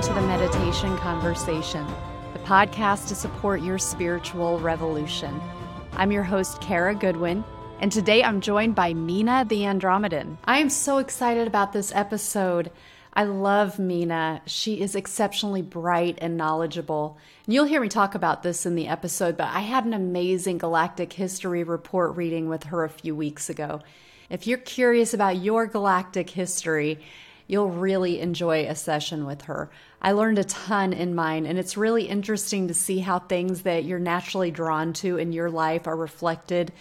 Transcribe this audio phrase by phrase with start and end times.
[0.00, 1.86] To the Meditation Conversation,
[2.32, 5.38] the podcast to support your spiritual revolution.
[5.92, 7.44] I'm your host, Kara Goodwin,
[7.80, 10.38] and today I'm joined by Mina the Andromedan.
[10.46, 12.70] I am so excited about this episode.
[13.12, 14.40] I love Mina.
[14.46, 17.18] She is exceptionally bright and knowledgeable.
[17.44, 20.56] And you'll hear me talk about this in the episode, but I had an amazing
[20.56, 23.82] galactic history report reading with her a few weeks ago.
[24.30, 27.00] If you're curious about your galactic history,
[27.50, 29.68] you'll really enjoy a session with her.
[30.02, 33.84] I learned a ton in mine, and it's really interesting to see how things that
[33.84, 36.72] you're naturally drawn to in your life are reflected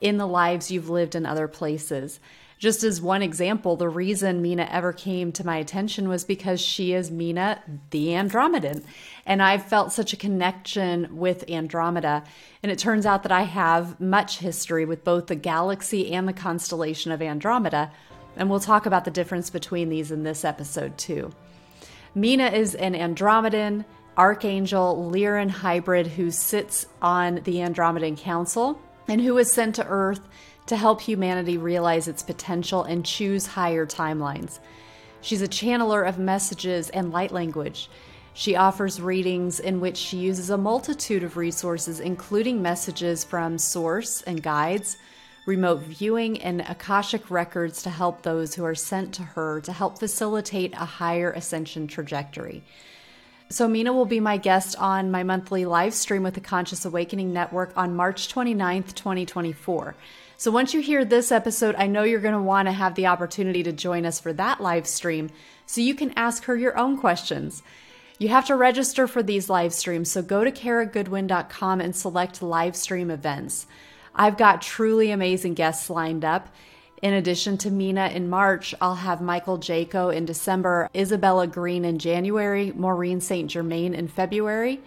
[0.00, 2.18] in the lives you've lived in other places.
[2.58, 6.92] Just as one example, the reason Mina ever came to my attention was because she
[6.92, 8.82] is Mina the Andromedan.
[9.26, 12.24] And I've felt such a connection with Andromeda.
[12.62, 16.32] And it turns out that I have much history with both the galaxy and the
[16.32, 17.92] constellation of Andromeda.
[18.36, 21.32] And we'll talk about the difference between these in this episode, too.
[22.16, 23.84] Mina is an Andromedan,
[24.16, 30.20] Archangel, Lyran hybrid who sits on the Andromedan Council and who was sent to Earth
[30.66, 34.60] to help humanity realize its potential and choose higher timelines.
[35.22, 37.90] She's a channeler of messages and light language.
[38.32, 44.22] She offers readings in which she uses a multitude of resources, including messages from Source
[44.22, 44.98] and guides,
[45.46, 49.98] remote viewing, and Akashic records to help those who are sent to her to help
[49.98, 52.62] facilitate a higher ascension trajectory.
[53.50, 57.32] So, Mina will be my guest on my monthly live stream with the Conscious Awakening
[57.32, 59.94] Network on March 29th, 2024.
[60.36, 63.06] So once you hear this episode, I know you're going to want to have the
[63.06, 65.30] opportunity to join us for that live stream
[65.64, 67.62] so you can ask her your own questions.
[68.18, 72.76] You have to register for these live streams, so go to karagoodwin.com and select live
[72.76, 73.66] stream events.
[74.14, 76.48] I've got truly amazing guests lined up.
[77.02, 81.98] In addition to Mina in March, I'll have Michael Jaco in December, Isabella Green in
[81.98, 83.50] January, Maureen St.
[83.50, 84.80] Germain in February.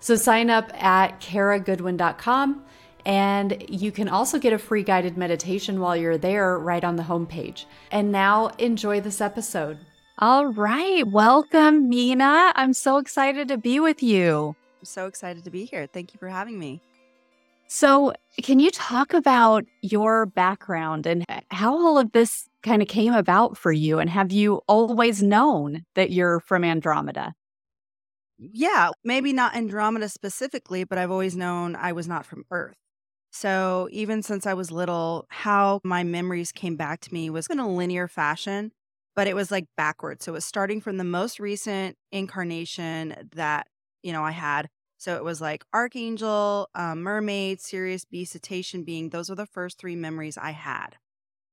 [0.00, 2.64] So sign up at karagoodwin.com.
[3.04, 7.02] and you can also get a free guided meditation while you're there right on the
[7.02, 7.64] homepage.
[7.90, 9.78] And now enjoy this episode.
[10.18, 11.06] All right.
[11.06, 12.52] Welcome, Mina.
[12.54, 14.54] I'm so excited to be with you.
[14.80, 15.86] I'm so excited to be here.
[15.86, 16.80] Thank you for having me.
[17.74, 18.12] So,
[18.42, 23.56] can you talk about your background and how all of this kind of came about
[23.56, 23.98] for you?
[23.98, 27.32] And have you always known that you're from Andromeda?
[28.38, 32.76] Yeah, maybe not Andromeda specifically, but I've always known I was not from Earth.
[33.30, 37.58] So even since I was little, how my memories came back to me was in
[37.58, 38.72] a linear fashion,
[39.16, 40.24] but it was like backwards.
[40.24, 43.68] So it was starting from the most recent incarnation that,
[44.02, 44.68] you know, I had.
[45.02, 49.08] So it was like Archangel, uh, Mermaid, Sirius B, Cetacean Being.
[49.08, 50.90] Those were the first three memories I had.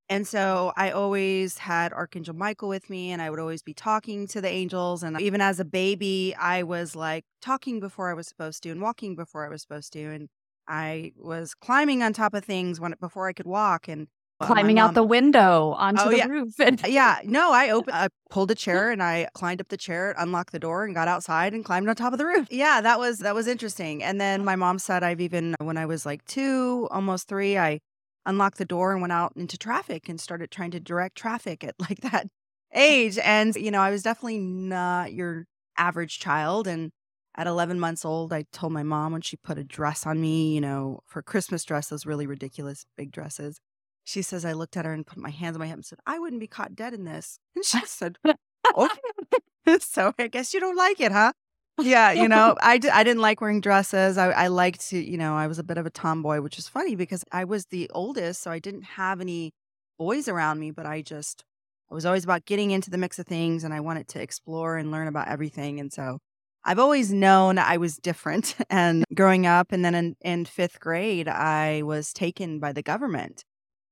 [0.08, 4.28] And so I always had Archangel Michael with me, and I would always be talking
[4.28, 5.02] to the angels.
[5.02, 8.84] And even as a baby, I was like talking before I was supposed to and
[8.84, 10.04] walking before I was supposed to.
[10.04, 10.30] And
[10.68, 14.94] I was climbing on top of things when before I could walk and climbing out
[14.94, 16.28] the window onto oh, the yeah.
[16.28, 16.60] roof.
[16.60, 19.78] And- uh, yeah, no, I opened, I pulled a chair and I climbed up the
[19.78, 22.48] chair, unlocked the door, and got outside and climbed on top of the roof.
[22.50, 24.04] Yeah, that was that was interesting.
[24.04, 27.80] And then my mom said I've even when I was like two, almost three, I
[28.26, 31.76] unlocked the door and went out into traffic and started trying to direct traffic at
[31.90, 32.28] like that
[32.74, 33.18] age.
[33.18, 35.46] And you know, I was definitely not your
[35.78, 36.92] average child and
[37.36, 40.54] at 11 months old, I told my mom when she put a dress on me,
[40.54, 43.62] you know, for Christmas dress, those really ridiculous big dresses.
[44.10, 46.00] She says, I looked at her and put my hands on my hip and said,
[46.08, 47.38] I wouldn't be caught dead in this.
[47.56, 48.18] And she said,
[48.66, 48.90] Oh,
[49.80, 51.34] so I guess you don't like it, huh?
[51.80, 54.18] Yeah, you know, I d- I didn't like wearing dresses.
[54.18, 56.68] I, I liked to, you know, I was a bit of a tomboy, which is
[56.68, 58.42] funny because I was the oldest.
[58.42, 59.52] So I didn't have any
[60.00, 61.44] boys around me, but I just,
[61.92, 64.76] I was always about getting into the mix of things and I wanted to explore
[64.78, 65.80] and learn about everything.
[65.80, 66.18] And so
[66.66, 68.56] I've always known I was different.
[68.72, 73.44] And growing up, and then in, in fifth grade, I was taken by the government.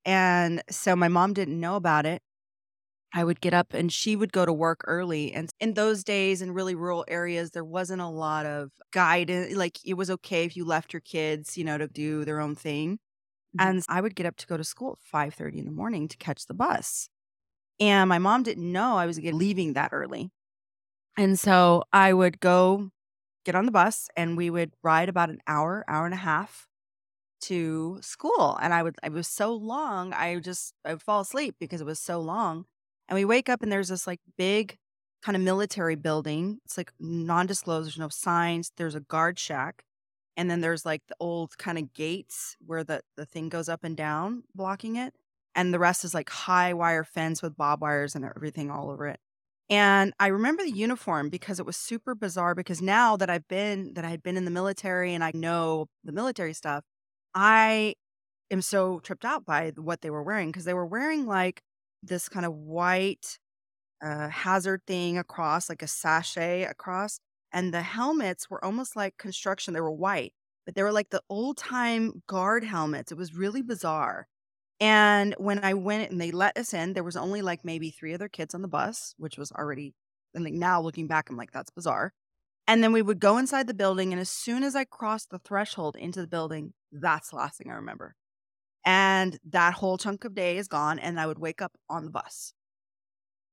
[0.08, 2.22] And so my mom didn't know about it.
[3.14, 5.34] I would get up and she would go to work early.
[5.34, 9.56] And in those days, in really rural areas, there wasn't a lot of guidance.
[9.56, 12.56] Like it was okay if you left your kids, you know, to do their own
[12.56, 13.00] thing.
[13.58, 13.68] Mm-hmm.
[13.68, 16.08] And I would get up to go to school at 5 30 in the morning
[16.08, 17.10] to catch the bus.
[17.80, 20.32] And my mom didn't know I was leaving that early.
[21.18, 22.92] And so I would go
[23.46, 26.67] get on the bus and we would ride about an hour, hour and a half
[27.42, 28.58] to school.
[28.62, 31.86] And I would, it was so long, I just, I would fall asleep because it
[31.88, 32.66] was so long.
[33.08, 34.78] And we wake up and there's this like big
[35.22, 36.60] kind of military building.
[36.66, 39.84] It's like non disclosed, there's no signs, there's a guard shack.
[40.36, 43.84] And then there's like the old kind of gates where the, the thing goes up
[43.84, 45.14] and down, blocking it.
[45.56, 49.08] And the rest is like high wire fence with bob wires and everything all over
[49.08, 49.20] it.
[49.70, 53.94] And I remember the uniform because it was super bizarre because now that I've been
[53.96, 56.84] that I had been in the military and I know the military stuff,
[57.38, 57.94] I
[58.50, 61.62] am so tripped out by what they were wearing because they were wearing like
[62.02, 63.38] this kind of white
[64.04, 67.20] uh, hazard thing across, like a sachet across,
[67.54, 69.76] and the helmets were almost like construction.
[69.76, 70.34] They were white,
[70.66, 73.12] but they were like the old time guard helmets.
[73.12, 74.28] It was really bizarre.
[74.80, 78.16] And when I went and they let us in, there was only like maybe three
[78.16, 79.94] other kids on the bus, which was already,
[80.34, 82.14] and like now looking back, I'm like, that's bizarre.
[82.68, 84.12] And then we would go inside the building.
[84.12, 87.72] And as soon as I crossed the threshold into the building, that's the last thing
[87.72, 88.16] I remember.
[88.86, 91.00] And that whole chunk of day is gone.
[91.00, 92.54] And I would wake up on the bus.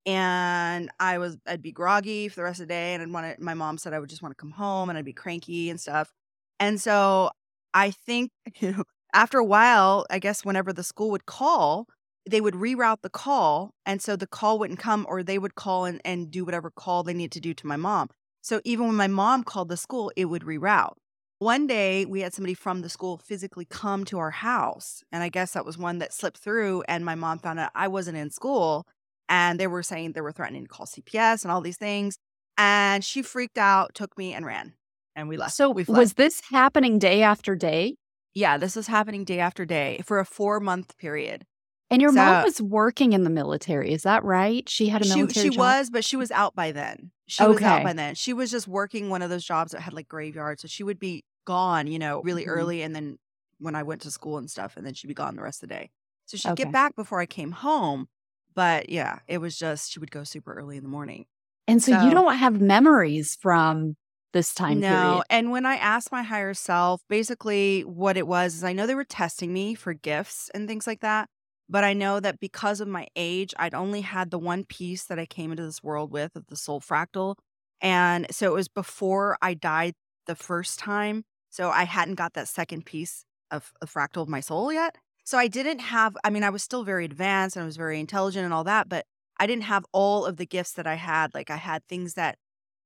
[0.07, 2.95] And I was, I'd be groggy for the rest of the day.
[2.95, 4.99] And I'd want to, my mom said I would just want to come home and
[4.99, 6.13] I'd be cranky and stuff.
[6.61, 7.31] And so
[7.73, 11.87] I think, you know, after a while, I guess whenever the school would call,
[12.29, 13.73] they would reroute the call.
[13.85, 17.03] And so the call wouldn't come, or they would call and, and do whatever call
[17.03, 18.09] they need to do to my mom.
[18.41, 20.95] So even when my mom called the school, it would reroute.
[21.39, 25.03] One day we had somebody from the school physically come to our house.
[25.13, 26.83] And I guess that was one that slipped through.
[26.89, 28.87] And my mom found out I wasn't in school.
[29.29, 32.19] And they were saying they were threatening to call CPS and all these things.
[32.57, 34.75] And she freaked out, took me, and ran.
[35.17, 35.55] And we left.
[35.55, 37.97] So we was this happening day after day?
[38.35, 41.47] Yeah, this was happening day after day for a four month period.
[41.91, 44.69] And your so, mom was working in the military, is that right?
[44.69, 45.49] She had a military.
[45.49, 47.11] She, she was, but she was out by then.
[47.27, 47.53] She okay.
[47.53, 48.15] was out by then.
[48.15, 50.99] She was just working one of those jobs that had like graveyards, so she would
[50.99, 52.51] be gone, you know, really mm-hmm.
[52.51, 53.19] early, and then
[53.59, 55.69] when I went to school and stuff, and then she'd be gone the rest of
[55.69, 55.91] the day.
[56.27, 56.65] So she'd okay.
[56.65, 58.09] get back before I came home.
[58.55, 61.27] But yeah, it was just she would go super early in the morning.
[61.67, 63.97] And so, so you don't have memories from
[64.33, 64.89] this time no.
[64.89, 65.25] period.
[65.31, 68.95] And when I asked my higher self, basically what it was is I know they
[68.95, 71.29] were testing me for gifts and things like that.
[71.69, 75.19] But I know that because of my age, I'd only had the one piece that
[75.19, 77.37] I came into this world with of the soul fractal.
[77.81, 79.95] And so it was before I died
[80.27, 81.25] the first time.
[81.51, 84.97] So I hadn't got that second piece of a fractal of my soul yet.
[85.25, 87.99] So I didn't have, I mean, I was still very advanced and I was very
[87.99, 89.07] intelligent and all that, but
[89.39, 91.33] I didn't have all of the gifts that I had.
[91.35, 92.37] Like I had things that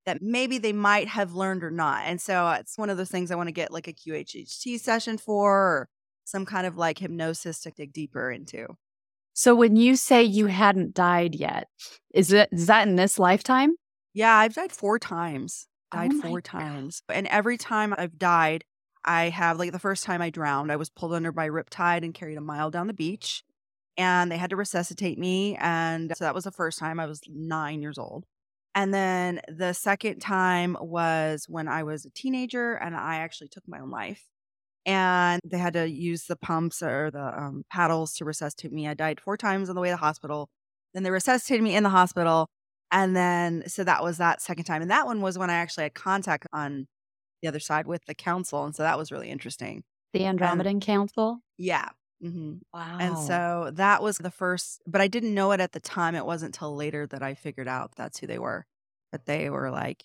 [0.06, 2.04] that maybe they might have learned or not.
[2.06, 5.18] And so it's one of those things I want to get like a QHHT session
[5.18, 5.88] for or
[6.28, 8.66] some kind of like hypnosis to dig deeper into.
[9.32, 11.68] So when you say you hadn't died yet,
[12.12, 13.74] is it is that in this lifetime?
[14.12, 15.66] Yeah, I've died four times.
[15.92, 16.44] Died oh four God.
[16.44, 17.02] times.
[17.08, 18.64] And every time I've died,
[19.04, 22.12] I have like the first time I drowned, I was pulled under by riptide and
[22.12, 23.42] carried a mile down the beach.
[23.96, 25.56] And they had to resuscitate me.
[25.56, 28.26] And so that was the first time I was nine years old.
[28.74, 33.66] And then the second time was when I was a teenager and I actually took
[33.66, 34.22] my own life.
[34.88, 38.88] And they had to use the pumps or the um, paddles to resuscitate me.
[38.88, 40.48] I died four times on the way to the hospital.
[40.94, 42.48] Then they resuscitated me in the hospital.
[42.90, 44.80] And then, so that was that second time.
[44.80, 46.86] And that one was when I actually had contact on
[47.42, 48.64] the other side with the council.
[48.64, 49.84] And so that was really interesting.
[50.14, 51.40] The Andromedan and, Council?
[51.58, 51.90] Yeah.
[52.24, 52.54] Mm-hmm.
[52.72, 52.96] Wow.
[52.98, 56.14] And so that was the first, but I didn't know it at the time.
[56.14, 58.64] It wasn't until later that I figured out that's who they were.
[59.12, 60.04] That they were like,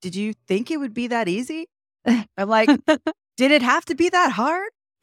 [0.00, 1.68] Did you think it would be that easy?
[2.06, 2.70] I'm like,
[3.36, 4.70] Did it have to be that hard?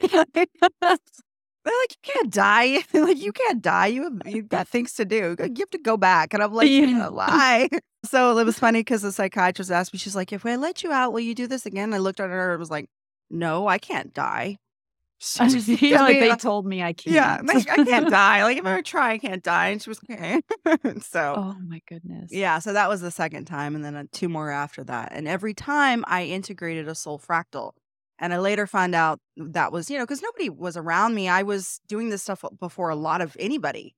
[1.64, 2.78] They're like, You can't die.
[2.92, 3.86] like, you can't die.
[3.86, 5.36] You have, you've got things to do.
[5.38, 6.34] You have to go back.
[6.34, 7.08] And I'm like, you yeah.
[7.08, 7.68] Lie.
[8.04, 10.92] so it was funny because the psychiatrist asked me, She's like, If I let you
[10.92, 11.94] out, will you do this again?
[11.94, 12.88] I looked at her and was like,
[13.30, 14.58] No, I can't die.
[15.40, 17.14] I just feel like they told me I can't.
[17.14, 18.42] Yeah, like, I can't die.
[18.42, 19.68] Like if I try, I can't die.
[19.68, 20.42] And she was okay.
[21.00, 22.30] so, oh my goodness.
[22.30, 25.12] Yeah, so that was the second time, and then uh, two more after that.
[25.12, 27.72] And every time I integrated a soul fractal,
[28.18, 31.28] and I later found out that was you know because nobody was around me.
[31.28, 33.94] I was doing this stuff before a lot of anybody.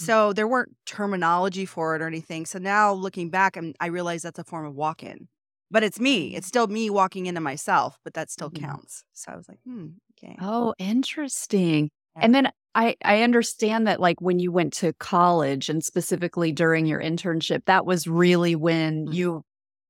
[0.00, 0.04] Mm.
[0.04, 2.46] So there weren't terminology for it or anything.
[2.46, 5.28] So now looking back, I'm, I realize that's a form of walk-in
[5.70, 6.34] but it's me.
[6.34, 8.64] It's still me walking into myself, but that still mm-hmm.
[8.64, 9.04] counts.
[9.12, 10.36] So I was like, hmm, okay.
[10.40, 11.90] Oh, interesting.
[12.16, 12.24] Yeah.
[12.24, 16.86] And then I, I understand that like when you went to college and specifically during
[16.86, 19.12] your internship, that was really when mm-hmm.
[19.12, 19.42] you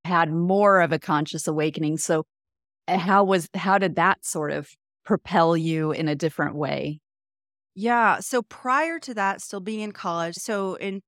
[0.04, 1.98] had more of a conscious awakening.
[1.98, 2.24] So
[2.88, 4.70] how was how did that sort of
[5.04, 7.00] propel you in a different way?
[7.74, 8.20] Yeah.
[8.20, 11.02] So prior to that, still being in college, so in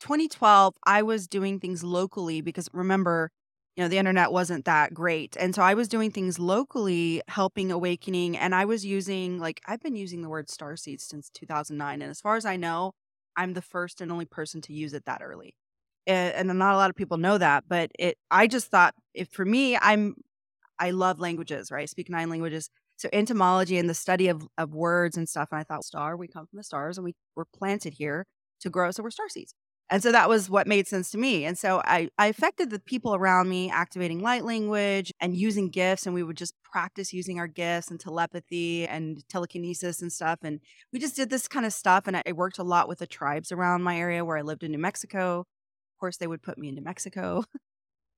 [0.00, 3.30] 2012, I was doing things locally because remember,
[3.76, 5.36] you know, the internet wasn't that great.
[5.38, 8.36] And so I was doing things locally, helping Awakening.
[8.36, 12.02] And I was using, like, I've been using the word star seeds since 2009.
[12.02, 12.92] And as far as I know,
[13.36, 15.54] I'm the first and only person to use it that early.
[16.06, 19.28] And, and not a lot of people know that, but it, I just thought if
[19.28, 20.16] for me, I'm,
[20.82, 21.82] I love languages, right?
[21.82, 22.68] I speak nine languages.
[22.96, 25.48] So entomology and the study of, of words and stuff.
[25.52, 28.26] And I thought, star, we come from the stars and we were planted here
[28.62, 28.90] to grow.
[28.90, 29.54] So we're star seeds.
[29.90, 31.44] And so that was what made sense to me.
[31.44, 36.04] And so I, I affected the people around me, activating light language and using gifts.
[36.04, 40.40] And we would just practice using our gifts and telepathy and telekinesis and stuff.
[40.42, 40.58] And
[40.92, 42.08] we just did this kind of stuff.
[42.08, 44.64] And I, I worked a lot with the tribes around my area where I lived
[44.64, 45.40] in New Mexico.
[45.40, 47.44] Of course, they would put me in New Mexico.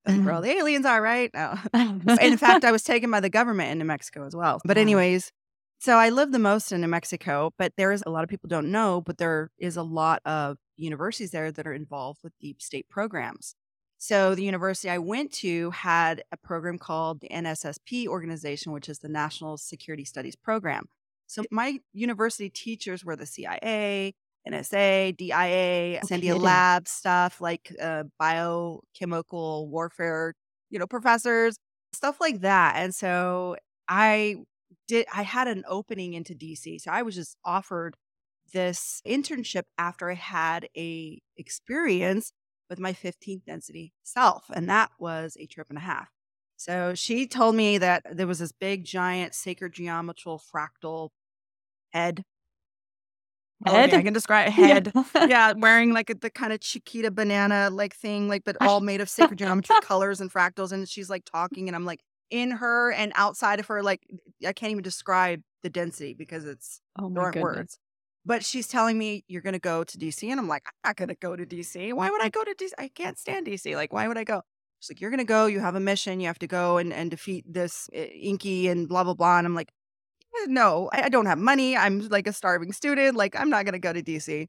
[0.05, 1.31] That's where all the aliens are, right?
[1.33, 1.57] No.
[2.21, 4.61] in fact, I was taken by the government in New Mexico as well.
[4.63, 5.31] But, anyways,
[5.79, 8.47] so I live the most in New Mexico, but there is a lot of people
[8.47, 12.61] don't know, but there is a lot of universities there that are involved with deep
[12.61, 13.55] state programs.
[13.97, 18.99] So the university I went to had a program called the NSSP organization, which is
[18.99, 20.85] the National Security Studies Program.
[21.27, 24.13] So my university teachers were the CIA,
[24.49, 26.39] NSA, DIA, No Sandia.
[26.39, 30.33] Lab stuff like uh, biochemical warfare,
[30.69, 31.57] you know, professors,
[31.93, 32.75] stuff like that.
[32.77, 33.55] And so
[33.87, 34.37] I
[34.87, 36.81] did, I had an opening into DC.
[36.81, 37.95] So I was just offered
[38.53, 42.31] this internship after I had a experience
[42.69, 44.45] with my 15th density self.
[44.53, 46.09] And that was a trip and a half.
[46.57, 51.09] So she told me that there was this big, giant, sacred geometrical fractal
[51.91, 52.23] head.
[53.65, 55.27] Oh, yeah, I can describe head Yeah.
[55.27, 59.01] yeah, wearing like a, the kind of Chiquita banana like thing, like but all made
[59.01, 60.71] of sacred geometry, colors and fractals.
[60.71, 63.81] And she's like talking, and I'm like in her and outside of her.
[63.81, 64.01] Like
[64.45, 67.79] I can't even describe the density because it's Oh there aren't words.
[68.25, 71.15] But she's telling me you're gonna go to DC, and I'm like, I'm not gonna
[71.15, 71.93] go to DC.
[71.93, 72.71] Why would I go to DC?
[72.77, 73.75] I can't stand DC.
[73.75, 74.41] Like, why would I go?
[74.79, 75.45] She's like, you're gonna go.
[75.45, 76.19] You have a mission.
[76.19, 79.37] You have to go and and defeat this uh, Inky and blah blah blah.
[79.37, 79.71] And I'm like, "Eh,
[80.43, 81.75] Uh, no, I, I don't have money.
[81.77, 83.15] I'm like a starving student.
[83.17, 84.47] Like, I'm not gonna go to DC.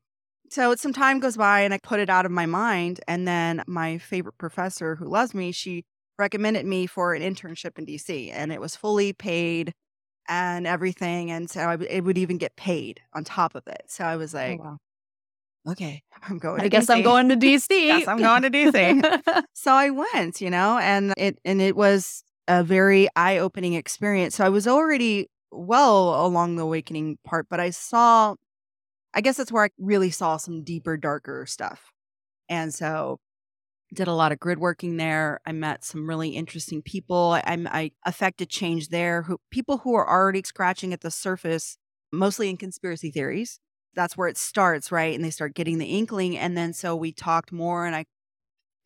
[0.50, 3.00] So some time goes by and I put it out of my mind.
[3.09, 5.85] And then my favorite professor who loves me, she
[6.19, 9.73] recommended me for an internship in DC and it was fully paid
[10.28, 11.31] and everything.
[11.33, 13.83] And so I w- it would even get paid on top of it.
[13.88, 14.78] So I was Oh, like, wow.
[15.69, 17.87] okay, I'm going I to guess I'm going to DC.
[17.87, 19.45] Yes, I'm going to DC.
[19.55, 24.37] so I went, you know, and it and it was a very eye-opening experience.
[24.37, 28.34] So I was already well along the awakening part, but I saw
[29.14, 31.92] I guess that's where I really saw some deeper, darker stuff.
[32.48, 33.18] And so
[33.94, 35.40] did a lot of grid working there.
[35.46, 37.32] I met some really interesting people.
[37.32, 39.22] I, I affected change there.
[39.22, 41.78] Who people who are already scratching at the surface,
[42.12, 43.60] mostly in conspiracy theories.
[43.94, 45.14] That's where it starts, right?
[45.14, 46.36] And they start getting the inkling.
[46.36, 48.04] And then so we talked more, and I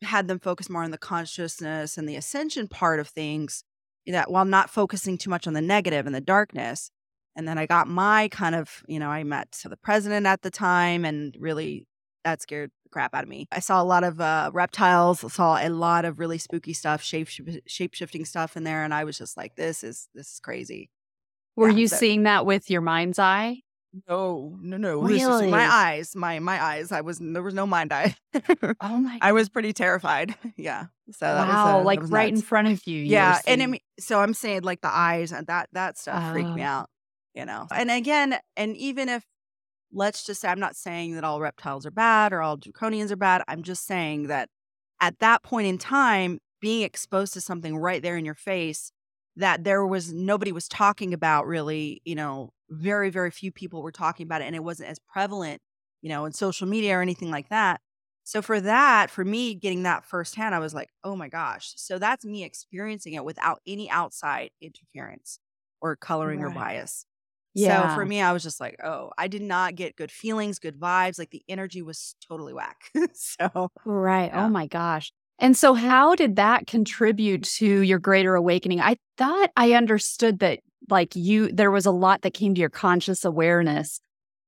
[0.03, 3.63] had them focus more on the consciousness and the ascension part of things.
[4.07, 6.91] That while not focusing too much on the negative and the darkness.
[7.35, 10.51] And then I got my kind of, you know, I met the president at the
[10.51, 11.87] time, and really
[12.25, 13.47] that scared the crap out of me.
[13.53, 17.29] I saw a lot of uh, reptiles, saw a lot of really spooky stuff, shape
[17.93, 20.89] shifting stuff in there, and I was just like, "This is this is crazy."
[21.55, 23.61] Were Yeah, you so- seeing that with your mind's eye?
[24.07, 25.01] No, no, no.
[25.01, 25.49] Really?
[25.49, 26.91] my eyes, my my eyes.
[26.91, 28.15] I was there was no mind eye.
[28.79, 30.35] Oh my I was pretty terrified.
[30.57, 30.85] yeah.
[31.11, 32.99] So that was, wow, uh, like that was right in front of you.
[32.99, 36.31] you Yeah, and I mean, so I'm saying like the eyes and that that stuff
[36.31, 36.65] freaked me Oh.
[36.65, 36.89] out.
[37.33, 39.25] You know, and again, and even if
[39.93, 43.17] let's just say I'm not saying that all reptiles are bad or all draconians are
[43.17, 43.43] bad.
[43.47, 44.49] I'm just saying that
[45.01, 48.91] at that point in time, being exposed to something right there in your face
[49.37, 53.91] that there was nobody was talking about really, you know, very, very few people were
[53.91, 55.61] talking about it and it wasn't as prevalent,
[56.01, 57.81] you know, in social media or anything like that.
[58.23, 61.73] So for that, for me getting that firsthand, I was like, oh my gosh.
[61.75, 65.39] So that's me experiencing it without any outside interference
[65.81, 67.05] or coloring or bias.
[67.53, 67.67] yeah.
[67.67, 70.79] So for me, I was just like, oh, I did not get good feelings, good
[70.79, 71.19] vibes.
[71.19, 72.91] Like the energy was totally whack.
[73.13, 74.31] so Right.
[74.33, 74.47] Oh yeah.
[74.47, 75.11] Oh my gosh.
[75.39, 78.79] And so, how did that contribute to your greater awakening?
[78.79, 80.59] I thought I understood that,
[80.89, 83.99] like, you, there was a lot that came to your conscious awareness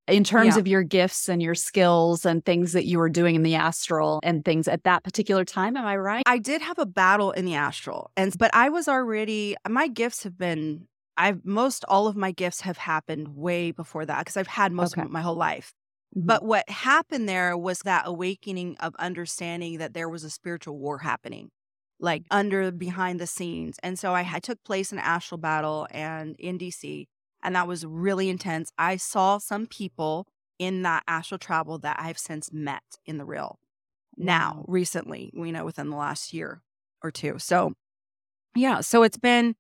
[0.07, 0.59] in terms Yeah.
[0.59, 4.19] of your gifts and your skills and things that you were doing in the astral
[4.23, 5.77] and things at that particular time.
[5.77, 6.23] Am I right?
[6.25, 8.11] I did have a battle in the astral.
[8.17, 12.61] And but I was already my gifts have been I've most all of my gifts
[12.61, 15.03] have happened way before that because I've had most Okay.
[15.05, 15.71] of my whole life.
[16.17, 16.25] Mhm.
[16.25, 20.97] But what happened there was that awakening of understanding that there was a spiritual war
[20.97, 21.49] happening,
[22.03, 23.79] like under behind the scenes.
[23.81, 27.07] And so I had took place in astral battle and in DC,
[27.41, 28.71] and that was really intense.
[28.77, 30.27] I saw some people
[30.59, 33.57] in that astral travel that I've since met in the real
[34.17, 36.61] now recently, you know, within the last year
[37.01, 37.39] or two.
[37.39, 37.73] So
[38.55, 39.55] yeah, so it's been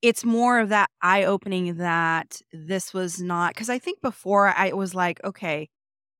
[0.00, 4.72] it's more of that eye opening that this was not because I think before I
[4.72, 5.68] was like, okay,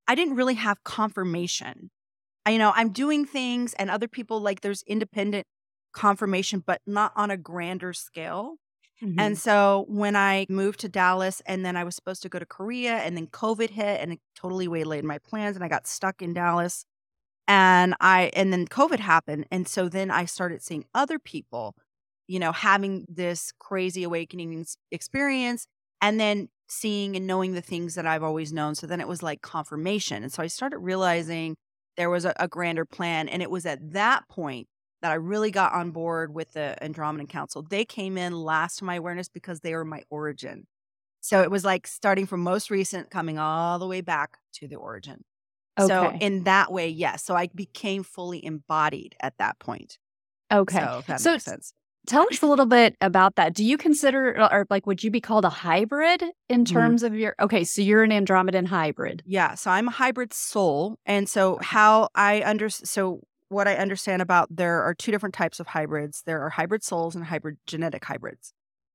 [0.09, 1.91] I didn't really have confirmation.
[2.45, 5.47] I, you know, I'm doing things and other people like there's independent
[5.93, 8.57] confirmation, but not on a grander scale.
[9.03, 9.15] Mhm.
[9.19, 12.47] And so when I moved to Dallas and then I was supposed to go to
[12.47, 16.23] Korea and then COVID hit and it totally waylaid my plans and I got stuck
[16.23, 16.85] in Dallas.
[17.47, 19.47] And I and then COVID happened.
[19.51, 21.75] And so then I started seeing other people,
[22.27, 25.67] you know, having this crazy awakening experience
[26.03, 28.75] and then seeing and knowing the things that I've always known.
[28.75, 30.23] So then it was like confirmation.
[30.23, 31.57] And so I started realizing
[31.97, 33.29] there was a, a grander plan.
[33.29, 34.69] And it was at that point
[35.03, 37.63] that I really got on board with the Andromedan Council.
[37.63, 40.67] They came in last to my awareness because they were my origin.
[41.21, 44.77] So it was like starting from most recent, coming all the way back to the
[44.77, 45.25] origin.
[45.79, 45.89] Okay.
[45.89, 47.25] So in that way, yes.
[47.25, 49.99] So I became fully embodied at that point.
[50.53, 50.81] Okay.
[50.81, 51.73] So that so makes sense.
[52.07, 53.53] Tell us a little bit about that.
[53.53, 56.73] Do you consider, or like, would you be called a hybrid in mm-hmm.
[56.73, 57.07] terms mm.
[57.07, 57.35] of your?
[57.39, 59.23] Okay, so you're an Andromedan hybrid.
[59.27, 64.23] Yeah, so I'm a hybrid soul, and so how I under so what I understand
[64.23, 66.23] about there are two different types of hybrids.
[66.27, 68.53] There are hybrid souls and hybrid genetic hybrids.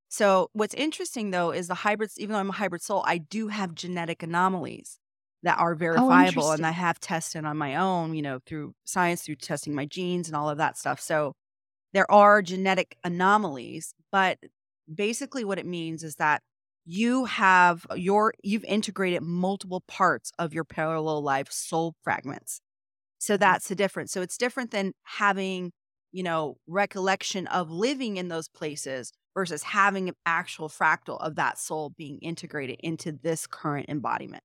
[0.09, 2.19] So what's interesting though is the hybrids.
[2.19, 4.99] Even though I'm a hybrid soul, I do have genetic anomalies
[5.41, 8.13] that are oh, verifiable, oh, and I have tested on my own.
[8.13, 10.99] You know, through science, through testing my genes and all of that stuff.
[10.99, 11.33] So
[11.93, 14.37] there are genetic anomalies, but
[14.93, 16.41] basically what it means is that
[16.85, 22.59] you have uh, your you've integrated multiple parts of your parallel life soul fragments.
[23.23, 24.11] So that's the difference.
[24.11, 25.71] So it's different than having,
[26.11, 31.57] you know, recollection of living in those places versus having an actual fractal of that
[31.57, 34.43] soul being integrated into this current embodiment.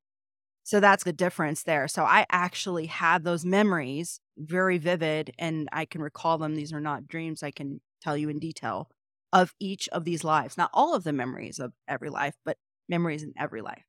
[0.62, 1.88] So that's the difference there.
[1.88, 6.54] So I actually have those memories very vivid and I can recall them.
[6.54, 7.42] These are not dreams.
[7.42, 8.90] I can tell you in detail
[9.32, 10.56] of each of these lives.
[10.56, 12.56] Not all of the memories of every life, but
[12.88, 13.82] memories in every life.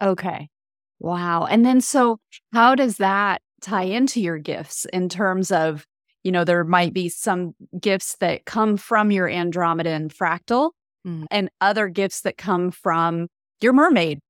[0.00, 0.48] Okay.
[0.98, 1.44] Wow.
[1.44, 2.20] And then so
[2.52, 5.86] how does that tie into your gifts in terms of,
[6.24, 10.70] you know, there might be some gifts that come from your Andromedan fractal
[11.06, 11.26] mm.
[11.30, 13.28] and other gifts that come from
[13.60, 14.20] your mermaid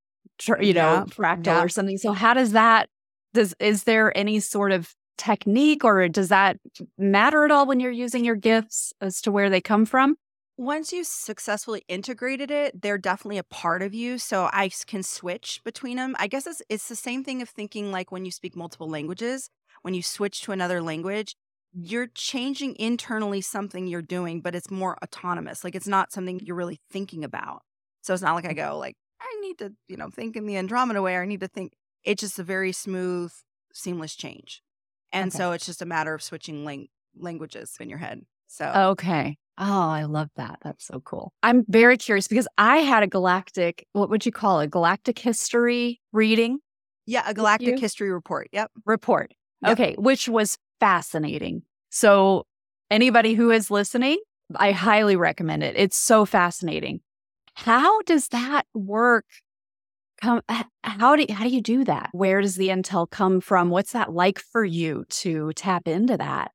[0.60, 1.04] you know, yeah.
[1.04, 1.62] fractal yeah.
[1.64, 1.98] or something.
[1.98, 2.88] So how does that
[3.34, 6.58] does is there any sort of technique or does that
[6.96, 10.16] matter at all when you're using your gifts as to where they come from?
[10.58, 14.18] Once you successfully integrated it, they're definitely a part of you.
[14.18, 16.16] So I can switch between them.
[16.18, 19.50] I guess it's it's the same thing of thinking like when you speak multiple languages,
[19.82, 21.36] when you switch to another language,
[21.72, 25.62] you're changing internally something you're doing, but it's more autonomous.
[25.62, 27.62] Like it's not something you're really thinking about.
[28.02, 28.70] So it's not like I mm-hmm.
[28.70, 31.16] go like I need to, you know, think in the Andromeda way.
[31.16, 31.74] I need to think.
[32.02, 33.32] It's just a very smooth,
[33.72, 34.62] seamless change.
[35.12, 35.38] And okay.
[35.38, 38.22] so it's just a matter of switching lang- languages in your head.
[38.48, 39.36] So, okay.
[39.58, 40.58] Oh, I love that.
[40.62, 41.32] That's so cool.
[41.42, 44.70] I'm very curious because I had a galactic, what would you call it?
[44.70, 46.58] Galactic history reading?
[47.06, 48.48] Yeah, a galactic history report.
[48.52, 48.70] Yep.
[48.84, 49.32] Report.
[49.62, 49.72] Yep.
[49.72, 51.62] Okay, which was fascinating.
[51.90, 52.46] So,
[52.90, 54.18] anybody who is listening,
[54.54, 55.74] I highly recommend it.
[55.76, 57.00] It's so fascinating.
[57.54, 59.24] How does that work?
[60.20, 60.42] Come,
[60.82, 62.10] how do how do you do that?
[62.12, 63.70] Where does the intel come from?
[63.70, 66.52] What's that like for you to tap into that?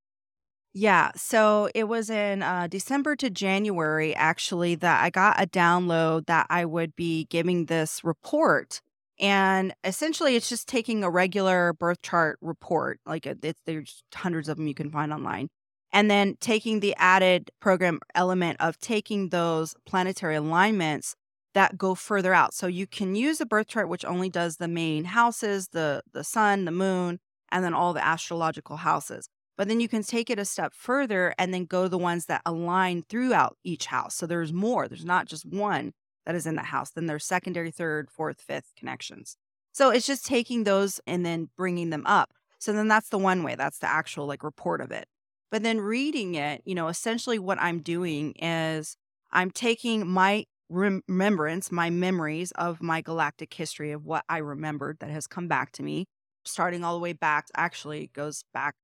[0.75, 6.25] Yeah, so it was in uh, December to January actually that I got a download
[6.25, 8.81] that I would be giving this report,
[9.19, 14.57] and essentially it's just taking a regular birth chart report, like it's, there's hundreds of
[14.57, 15.49] them you can find online,
[15.91, 21.15] and then taking the added program element of taking those planetary alignments
[21.53, 22.55] that go further out.
[22.55, 26.23] So you can use a birth chart which only does the main houses, the the
[26.23, 27.19] sun, the moon,
[27.51, 29.29] and then all the astrological houses.
[29.57, 32.25] But then you can take it a step further and then go to the ones
[32.25, 34.15] that align throughout each house.
[34.15, 34.87] So there's more.
[34.87, 35.93] There's not just one
[36.25, 36.89] that is in the house.
[36.91, 39.37] Then there's secondary, third, fourth, fifth connections.
[39.71, 42.31] So it's just taking those and then bringing them up.
[42.59, 43.55] So then that's the one way.
[43.55, 45.07] That's the actual like report of it.
[45.51, 48.95] But then reading it, you know, essentially what I'm doing is
[49.31, 55.11] I'm taking my remembrance, my memories of my galactic history of what I remembered that
[55.11, 56.05] has come back to me,
[56.43, 58.75] starting all the way back, actually goes back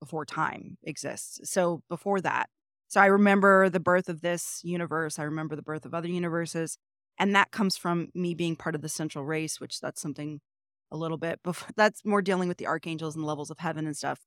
[0.00, 1.40] before time exists.
[1.44, 2.48] So before that.
[2.88, 5.18] So I remember the birth of this universe.
[5.18, 6.76] I remember the birth of other universes.
[7.18, 10.40] And that comes from me being part of the central race, which that's something
[10.90, 13.96] a little bit before that's more dealing with the archangels and levels of heaven and
[13.96, 14.20] stuff.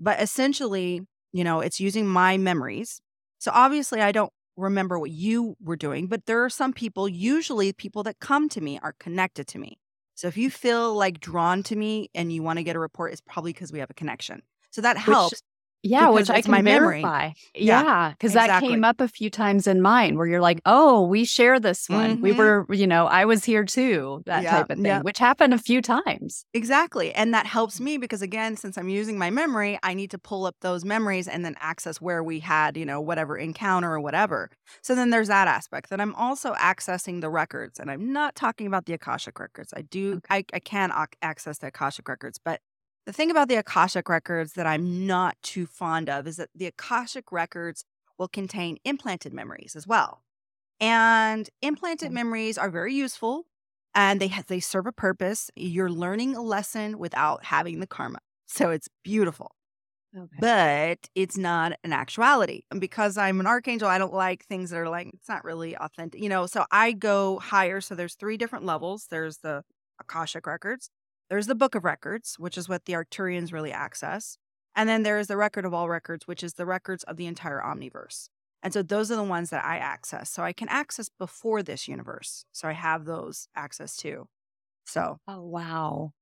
[0.00, 3.00] But essentially, you know, it's using my memories.
[3.38, 7.72] So obviously, I don't remember what you were doing, but there are some people, usually
[7.72, 9.78] people that come to me are connected to me.
[10.14, 13.12] So if you feel like drawn to me and you want to get a report,
[13.12, 14.42] it's probably because we have a connection.
[14.76, 15.32] So that helps.
[15.32, 15.40] Which,
[15.82, 17.18] yeah, which I can my verify.
[17.18, 17.34] Memory.
[17.54, 18.68] Yeah, because yeah, exactly.
[18.68, 21.88] that came up a few times in mine where you're like, oh, we share this
[21.88, 22.14] one.
[22.14, 22.22] Mm-hmm.
[22.22, 25.00] We were, you know, I was here too, that yeah, type of thing, yeah.
[25.00, 26.44] which happened a few times.
[26.52, 27.14] Exactly.
[27.14, 30.44] And that helps me because, again, since I'm using my memory, I need to pull
[30.44, 34.50] up those memories and then access where we had, you know, whatever encounter or whatever.
[34.82, 35.88] So then there's that aspect.
[35.88, 37.80] Then I'm also accessing the records.
[37.80, 39.72] And I'm not talking about the Akashic records.
[39.74, 42.60] I do, I, I can access the Akashic records, but
[43.06, 46.66] The thing about the Akashic records that I'm not too fond of is that the
[46.66, 47.84] Akashic records
[48.18, 50.22] will contain implanted memories as well.
[50.80, 53.46] And implanted memories are very useful
[53.94, 55.50] and they they serve a purpose.
[55.56, 58.18] You're learning a lesson without having the karma.
[58.46, 59.52] So it's beautiful.
[60.16, 60.38] Okay.
[60.40, 62.62] But it's not an actuality.
[62.70, 65.76] And because I'm an archangel, I don't like things that are like it's not really
[65.76, 66.46] authentic, you know.
[66.46, 67.80] So I go higher.
[67.80, 69.06] So there's three different levels.
[69.10, 69.62] There's the
[70.00, 70.90] Akashic records,
[71.30, 74.38] there's the Book of Records, which is what the Arcturians really access.
[74.74, 77.26] And then there is the Record of All Records, which is the records of the
[77.26, 78.28] entire omniverse.
[78.62, 80.30] And so those are the ones that I access.
[80.30, 82.44] So I can access before this universe.
[82.52, 84.26] So I have those access too.
[84.86, 86.12] So oh, wow.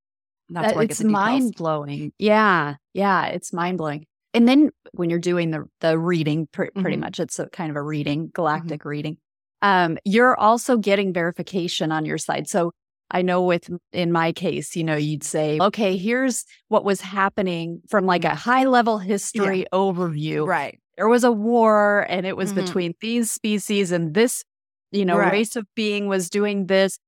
[0.49, 2.13] that's That- where it's mind blowing.
[2.19, 2.77] Yeah.
[2.93, 3.27] Yeah.
[3.27, 4.07] It's mind blowing.
[4.35, 7.01] And then when you're doing the, the reading, pr- pretty Mhm.
[7.01, 8.31] much it's a kind of a reading, Mm-hmm.
[8.35, 9.17] galactic reading,
[9.63, 12.49] um, you're also getting verification on your side.
[12.49, 12.73] So
[13.11, 17.81] I know with in my case, you know, you'd say, okay, here's what was happening
[17.89, 20.39] from like a high level history overview.
[20.41, 20.49] Mm-hmm.
[20.51, 20.79] Right.
[20.97, 22.57] There was a war and it was Mhm.
[22.57, 24.45] between these species and this,
[24.93, 25.33] you know, Right.
[25.33, 26.99] race of being was doing this.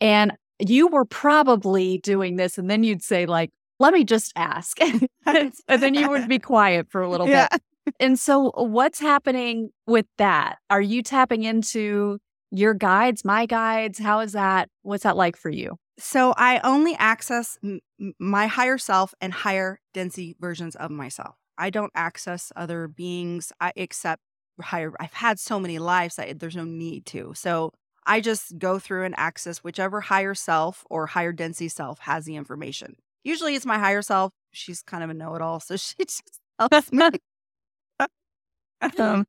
[0.00, 2.58] And you were probably doing this.
[2.58, 4.78] And then you'd say, like, let me just ask.
[5.26, 7.48] and then you would be quiet for a little Yeah.
[7.50, 7.62] bit.
[8.00, 10.58] And so, what's happening with that?
[10.68, 12.18] Are you tapping into
[12.50, 13.98] your guides, my guides?
[13.98, 14.68] How is that?
[14.82, 15.78] What's that like for you?
[15.98, 17.80] So I only access m-
[18.18, 21.36] my higher self and higher density versions of myself.
[21.58, 24.22] I don't access other beings I, except
[24.60, 24.92] higher.
[25.00, 27.32] I've had so many lives that there's no need to.
[27.34, 27.72] So
[28.06, 32.36] I just go through and access whichever higher self or higher density self has the
[32.36, 32.96] information.
[33.24, 34.32] Usually it's my higher self.
[34.52, 35.60] She's kind of a know it all.
[35.60, 37.10] So she just helps me.
[38.98, 39.26] um,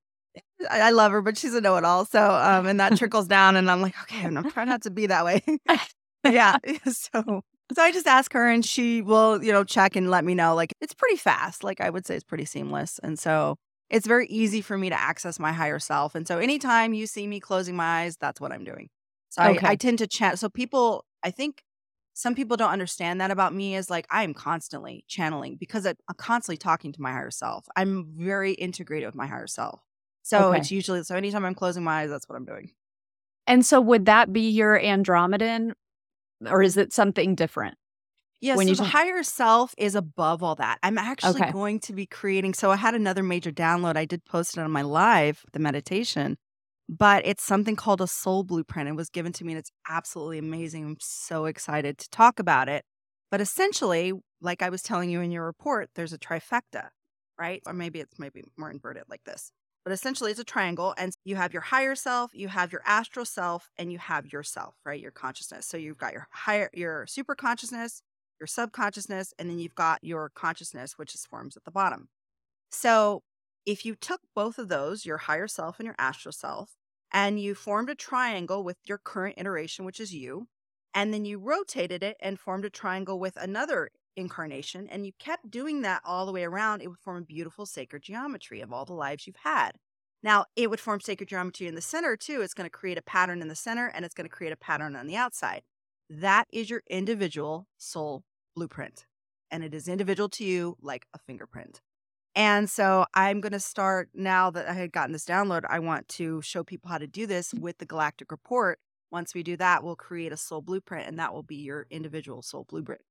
[0.70, 2.06] I love her, but she's a know it all.
[2.06, 5.08] So, um, and that trickles down, and I'm like, okay, I'm trying not to be
[5.08, 5.42] that way.
[6.26, 6.58] yeah.
[6.86, 7.42] So,
[7.74, 10.56] so I just ask her, and she will, you know, check and let me know.
[10.56, 11.64] Like, it's pretty fast.
[11.64, 13.00] Like, I would say it's pretty seamless.
[13.04, 13.58] And so
[13.90, 16.16] it's very easy for me to access my higher self.
[16.16, 18.90] And so anytime you see me closing my eyes, that's what I'm doing.
[19.30, 19.68] So Okay.
[19.68, 20.40] I, I tend to chant.
[20.40, 21.62] So people, I think
[22.14, 25.92] some people don't understand that about me is like I am constantly channeling because I-
[26.08, 27.66] I'm constantly talking to my higher self.
[27.76, 29.82] I'm very integrated with my higher self.
[30.30, 30.58] So Okay.
[30.58, 32.72] it's usually so anytime I'm closing my eyes, that's what I'm doing.
[33.48, 35.74] And so, would that be your Andromedan
[36.50, 37.78] or is it something different?
[38.42, 40.80] Yes, When so you the higher self is above all that.
[40.82, 41.52] I'm actually Okay.
[41.52, 42.54] going to be creating.
[42.54, 43.98] So I had another major download.
[43.98, 46.38] I did post it on my live, the meditation,
[46.88, 48.88] but it's something called a soul blueprint.
[48.90, 50.86] It was given to me and it's absolutely amazing.
[50.86, 52.86] I'm so excited to talk about it.
[53.30, 56.90] But essentially, like I was telling you in your report, there's a trifecta,
[57.38, 57.62] right?
[57.68, 59.52] Or maybe it's maybe more inverted like this.
[59.84, 63.26] But essentially, it's a triangle, and you have your higher self, you have your astral
[63.26, 65.00] self, and you have yourself, right?
[65.00, 65.66] Your consciousness.
[65.66, 68.02] So you've got your higher, your super consciousness,
[68.40, 72.10] your subconsciousness, and then you've got your consciousness, which is forms at the bottom.
[72.72, 73.24] So
[73.66, 76.76] if you took both of those, your higher self and your astral self,
[77.12, 80.48] and you formed a triangle with your current iteration, which is you,
[80.94, 83.90] and then you rotated it and formed a triangle with another
[84.20, 87.66] incarnation, and you kept doing that all the way around, it would form a beautiful
[87.66, 89.72] sacred geometry of all the lives you've had.
[90.22, 92.42] Now, it would form sacred geometry in the center too.
[92.42, 94.58] It's going to create a pattern in the center and it's going to create a
[94.58, 95.62] pattern on the outside.
[96.10, 98.24] That is your individual soul
[98.56, 99.06] blueprint.
[99.52, 101.82] And it is individual to you like a fingerprint.
[102.36, 106.08] And so I'm going to start now that I had gotten this download, I want
[106.10, 108.80] to show people how to do this with the Galactic Report.
[109.12, 112.42] Once we do that, we'll create a soul blueprint and that will be your individual
[112.42, 113.02] soul blueprint.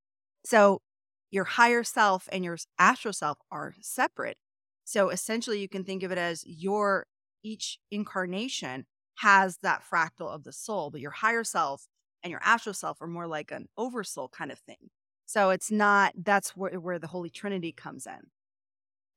[0.44, 0.83] So
[1.31, 4.38] your higher self and your astral self are separate.
[4.85, 7.07] So essentially, you can think of it as your
[7.43, 8.87] each incarnation
[9.17, 11.87] has that fractal of the soul, but your higher self
[12.23, 14.91] and your astral self are more like an oversoul kind of thing.
[15.27, 18.31] So it's not, that's where, where the Holy Trinity comes in.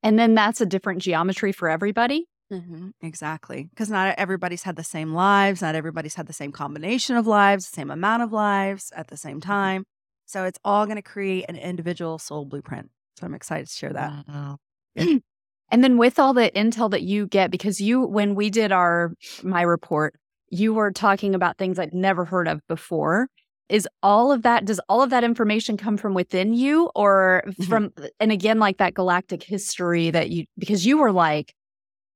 [0.04, 2.28] And then that's a different geometry for everybody.
[2.52, 2.89] Mm-hmm.
[3.02, 3.69] Exactly.
[3.69, 5.62] Because not everybody's had the same lives.
[5.62, 9.15] Not everybody's had the same combination of lives, the same amount of lives at the
[9.15, 9.86] same time.
[10.32, 12.89] So it's all going to create an individual soul blueprint.
[13.20, 14.13] So I'm excited to share that.
[14.30, 14.60] Wow.
[14.96, 19.13] and then with all the intel that you get, because you, when we did our,
[19.44, 20.15] my report,
[20.50, 23.28] you were talking about things I'd never heard of before.
[23.67, 27.67] Is all of that, does all of that information come from within you or Mhm.
[27.67, 31.54] from, and again, like that galactic history that you, because you were like,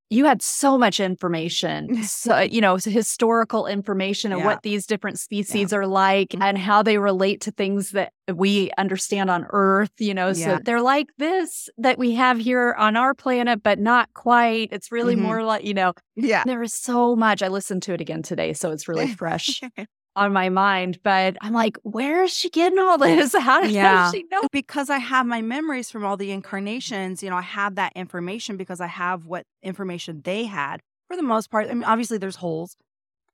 [0.10, 4.46] you had so much information, so, you know, so historical information of Yeah.
[4.46, 9.30] what these different species are like and how they relate to things that we understand
[9.30, 10.34] on Earth, you know.
[10.34, 14.70] So they're like this that we have here on our planet, but not quite.
[14.72, 15.20] It's really Mhm.
[15.20, 16.44] more like, you know, Yeah.
[16.46, 17.42] there is so much.
[17.42, 19.62] I listened to it again today, so it's really fresh.
[20.16, 23.34] on my mind, but I'm like, where is she getting all this?
[23.40, 24.12] How does Yeah.
[24.12, 24.42] she know?
[24.52, 28.58] because I have my memories from all the incarnations, you know, I have that information
[28.58, 31.70] because I have what information they had for the most part.
[31.70, 32.78] I mean, obviously there's holes,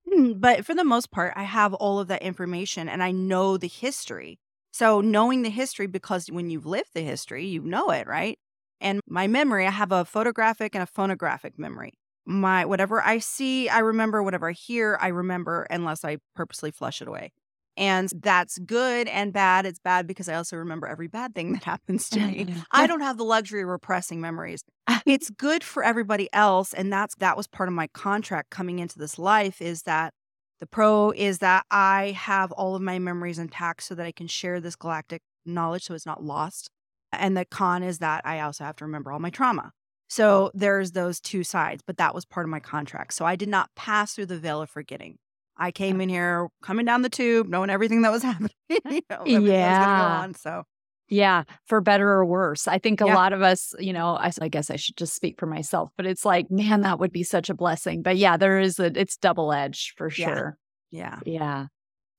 [0.35, 3.67] but for the most part, I have all of that information and I know the
[3.67, 4.39] history.
[4.73, 8.39] So, knowing the history, because when you've lived the history, you know it, right?
[8.79, 11.93] And my memory, I have a photographic and a phonographic memory.
[12.25, 14.21] My whatever I see, I remember.
[14.21, 17.31] Whatever I hear, I remember, unless I purposely flush it away.
[17.77, 19.65] And that's good and bad.
[19.65, 22.45] It's bad because I also remember every bad thing that happens to me.
[22.45, 22.59] Mm-hmm.
[22.71, 24.63] I don't have the luxury of repressing memories.
[25.05, 26.73] It's good for everybody else.
[26.73, 30.13] And that's that was part of my contract coming into this life is that
[30.59, 34.27] the pro is that I have all of my memories intact so that I can
[34.27, 36.69] share this galactic knowledge so it's not lost.
[37.11, 39.71] And the con is that I also have to remember all my trauma.
[40.11, 43.13] So there's those two sides, but that was part of my contract.
[43.13, 45.17] So I did not pass through the veil of forgetting.
[45.55, 48.51] I came in here coming down the tube, knowing everything that was happening.
[48.67, 50.19] you know, that was gonna go Yeah.
[50.19, 50.33] on.
[50.33, 50.63] So
[51.07, 52.67] Yeah, for better or worse.
[52.67, 53.15] I think a Yeah.
[53.15, 56.25] lot of us, you know, I guess I should just speak for myself, but it's
[56.25, 58.01] like, man, that would be such a blessing.
[58.01, 60.25] But yeah, there is a, it's double edged for Yeah.
[60.25, 60.57] sure.
[60.91, 61.19] yeah.
[61.25, 61.67] Yeah.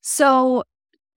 [0.01, 0.63] So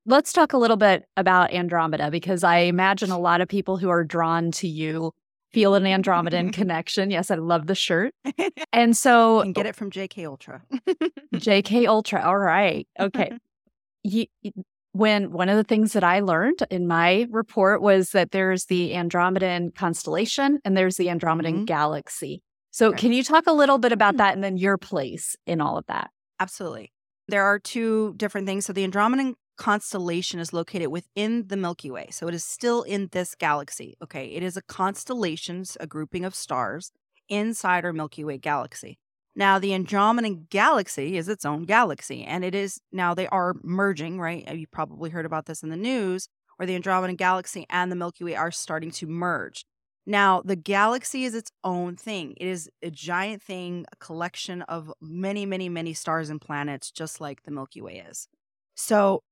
[0.05, 3.87] let's talk a little bit about Andromeda because I imagine a lot of people who
[3.89, 5.13] are drawn to you
[5.55, 7.09] feel an Andromedan connection.
[7.09, 8.13] Yes, I love the shirt.
[8.73, 10.61] And so and get it from JK Ultra.
[11.35, 12.21] JK Ultra.
[12.23, 12.87] All right.
[12.99, 13.31] Okay.
[14.03, 14.25] you,
[14.91, 18.91] when one of the things that I learned in my report was that there's the
[18.91, 21.65] Andromedan constellation and there's the Andromedan Mhm.
[21.65, 22.41] galaxy.
[22.71, 22.99] So, Right.
[22.99, 25.85] can you talk a little bit about that and then your place in all of
[25.87, 26.09] that?
[26.39, 26.91] Absolutely.
[27.29, 28.65] There are two different things.
[28.65, 32.09] So the Andromedan constellation is located within the Milky Way.
[32.11, 33.95] So it is still in this galaxy.
[34.03, 34.27] Okay.
[34.27, 36.91] It is a constellation, a grouping of stars
[37.29, 38.97] inside our Milky Way galaxy.
[39.35, 44.17] Now, the Andromedan galaxy is its own galaxy, and it is now they are merging,
[44.17, 44.49] right?
[44.49, 47.97] Uh, you probably heard about this in the news, where the Andromedan galaxy and the
[47.97, 49.65] Milky Way are starting to merge.
[50.05, 52.35] Now, the galaxy is its own thing.
[52.37, 57.19] It is a giant thing, a collection of many, many, many stars and planets, just
[57.19, 58.27] like the Milky Way is.
[58.75, 59.23] So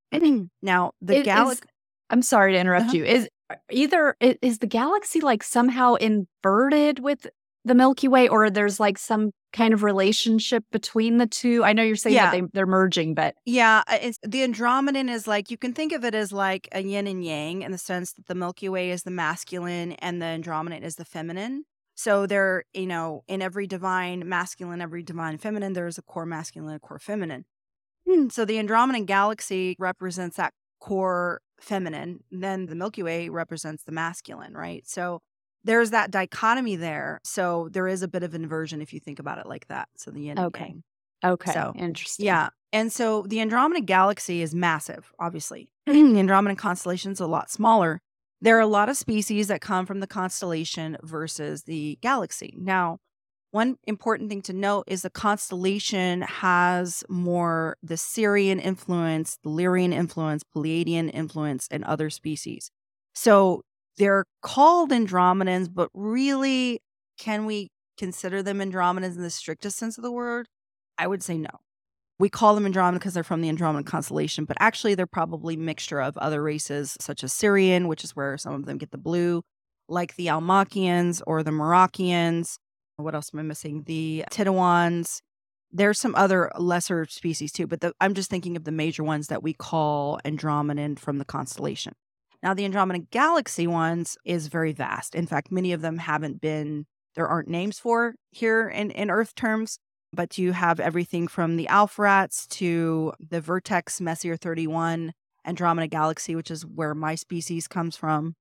[0.61, 1.63] now the Is- is- galaxy.
[2.09, 2.97] I'm sorry to interrupt Uh-huh.
[2.97, 3.05] you.
[3.05, 3.29] Is
[3.71, 7.27] either is the galaxy like somehow inverted with
[7.65, 11.63] the Milky Way, or there's like some kind of relationship between the two?
[11.63, 12.41] I know you're saying that Yeah.
[12.41, 16.03] they, they're merging, but Yeah, uh, it's, the Andromedan is like you can think of
[16.03, 19.03] it as like a yin and yang in the sense that the Milky Way is
[19.03, 21.63] the masculine and the Andromedan is the feminine.
[21.95, 26.75] So they're, you know, in every divine masculine, every divine feminine, there's a core masculine
[26.75, 27.45] a core feminine.
[28.07, 32.23] Hmm, So the Andromedan galaxy represents that core feminine.
[32.31, 34.85] Then the Milky Way represents the masculine, right?
[34.87, 35.21] So
[35.63, 37.21] there's that dichotomy there.
[37.23, 39.87] So there is a bit of inversion if you think about it like that.
[39.95, 40.65] So the yin Okay.
[40.65, 40.83] yang.
[41.23, 42.25] okay, So, interesting.
[42.25, 42.49] Yeah.
[42.73, 45.69] And so the Andromeda galaxy is massive, obviously.
[45.85, 48.01] the Andromeda constellation is a lot smaller.
[48.41, 52.55] There are a lot of species that come from the constellation versus the galaxy.
[52.59, 52.97] Now,
[53.53, 59.93] one important thing to note is the constellation has more the Sirian influence, the Lyrian
[59.93, 62.71] influence, Pleiadian influence, and other species.
[63.13, 63.61] So
[63.97, 66.81] they're called Andromedans, but really,
[67.19, 70.47] can we consider them Andromedans in the strictest sense of the word?
[70.97, 71.51] I would say no.
[72.17, 76.01] We call them Andromeda because they're from the Andromeda constellation, but actually they're probably mixture
[76.01, 79.43] of other races such as Sirian, which is where some of them get the blue,
[79.87, 82.57] like the Almacians or the Moroccians.
[82.97, 83.83] What else am I missing?
[83.83, 85.21] The Tidawans.
[85.71, 89.27] There's some other lesser species too, but the, I'm just thinking of the major ones
[89.27, 91.93] that we call Andromedan from the constellation.
[92.43, 95.15] Now, the Andromeda galaxy ones is very vast.
[95.15, 99.33] In fact, many of them haven't been, there aren't names for here in, in Earth
[99.33, 99.79] terms
[100.13, 105.13] but you have everything from the Alpharats to the Vertex Messier 31
[105.45, 108.35] Andromeda Galaxy, which is where my species comes from.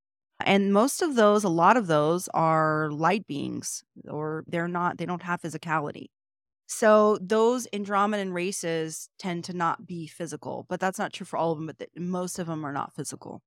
[0.47, 5.07] And most of those, a lot of those are light beings, or they're not, they
[5.07, 6.07] don't have physicality.
[6.67, 11.53] So those Andromedan races tend to not be physical, but that's not true for all
[11.53, 13.43] of them, but th- most of them are not physical.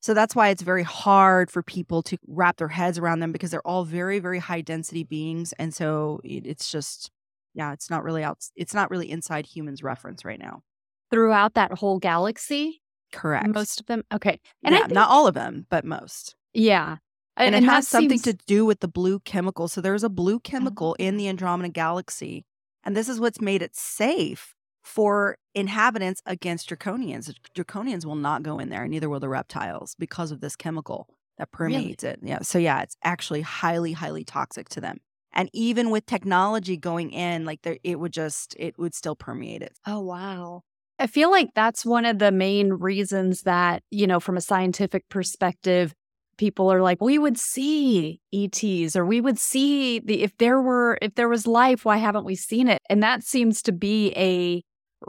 [0.00, 3.50] So that's why it's very hard for people to wrap their heads around them because
[3.50, 5.52] they're all very, very high density beings.
[5.58, 7.10] And so it, it's just,
[7.54, 8.38] yeah, it's not really out.
[8.54, 10.62] It's not really inside humans reference right now.
[11.10, 12.80] Throughout that whole galaxy,
[13.12, 13.48] Correct.
[13.48, 14.02] most of them.
[14.12, 16.34] Okay, and yeah, I think, not all of them, but most.
[16.54, 16.96] yeah,
[17.36, 19.68] And, it that has something seems- to do with the blue chemical.
[19.68, 20.40] So there's a blue uh-huh.
[20.50, 22.44] chemical in the Andromeda galaxy,
[22.84, 27.32] and this is what's made it safe for inhabitants against draconians.
[27.54, 31.08] Draconians will not go in there, and neither will the reptiles because of this chemical
[31.36, 31.74] that Really?
[31.76, 32.20] permeates it.
[32.22, 32.40] Yeah.
[32.42, 34.98] So yeah, it's actually highly, highly toxic to them.
[35.32, 39.62] And even with technology going in, like there, it would just, it would still permeate
[39.62, 39.78] it.
[39.86, 40.62] Oh wow.
[40.98, 45.08] I feel like that's one of the main reasons that, you know, from a scientific
[45.08, 45.94] perspective,
[46.38, 50.98] people are like, we would see ETs or we would see the if there were
[51.02, 52.82] if there was life, why haven't we seen it?
[52.90, 54.62] And that seems to be a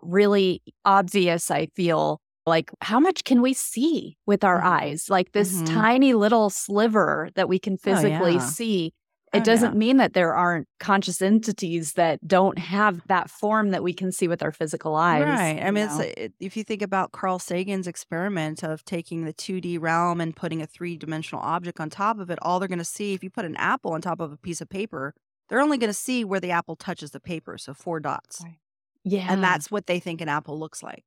[0.04, 2.20] really obvious, I feel.
[2.46, 4.64] Like, how much can we see with our Mhm.
[4.64, 5.10] eyes?
[5.10, 5.64] Like this Mhm.
[5.64, 8.40] tiny little sliver that we can physically yeah.
[8.40, 8.92] see.
[9.34, 9.78] Oh, It doesn't yeah.
[9.78, 14.28] mean that there aren't conscious entities that don't have that form that we can see
[14.28, 15.24] with our physical eyes.
[15.24, 15.62] Right.
[15.64, 19.80] I mean, it's it, if you think about Carl Sagan's experiment of taking the 2D
[19.80, 22.86] realm and putting a three dimensional object on top of it, all they're going to
[22.86, 25.14] see, if you put an apple on top of a piece of paper,
[25.50, 27.58] they're only going to see where the apple touches the paper.
[27.58, 28.42] So four dots.
[28.44, 28.58] Right.
[29.04, 29.28] yeah.
[29.30, 31.04] And that's what they think an apple looks like.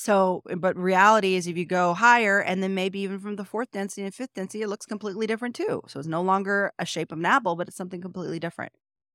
[0.00, 3.44] So, eh, but reality is if you go higher and then maybe even from the
[3.44, 5.82] fourth density and fifth density, it looks completely different too.
[5.88, 8.72] So it's no longer a shape of an apple, but it's something completely different.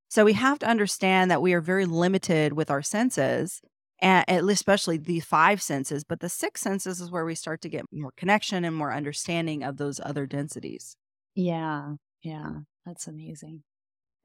[0.10, 3.62] So we have to understand that we are very limited with our senses,
[3.98, 6.04] and especially the five senses.
[6.04, 9.64] But the six senses is where we start to get more connection and more understanding
[9.64, 10.96] of those other densities.
[11.34, 12.50] Yeah, yeah,
[12.86, 13.64] that's amazing.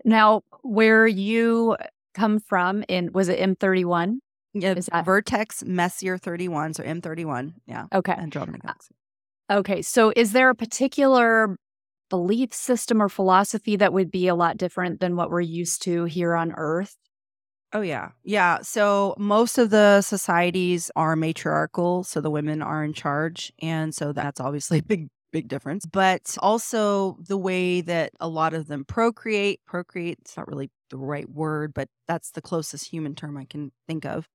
[0.05, 1.79] Now, where you
[2.13, 4.19] come from in was it M31?
[4.53, 8.13] Yeah, Is that- Vertex Messier 31, so M31, yeah, Okay.
[8.13, 8.95] Andromeda uh, Galaxy.
[9.51, 9.83] Okay.
[9.83, 11.57] So is there a particular
[12.09, 16.05] belief system or philosophy that would be a lot different than what we're used to
[16.05, 16.97] here on Earth?
[17.73, 18.11] Oh yeah.
[18.25, 18.59] Yeah.
[18.63, 24.13] So most of the societies are matriarchal, so the women are in charge, and so
[24.13, 25.87] that's obviously a big big difference.
[25.87, 30.97] But also the way that a lot of them procreate, procreate, it's not really the
[30.97, 34.27] right word, but that's the closest human term I can think of.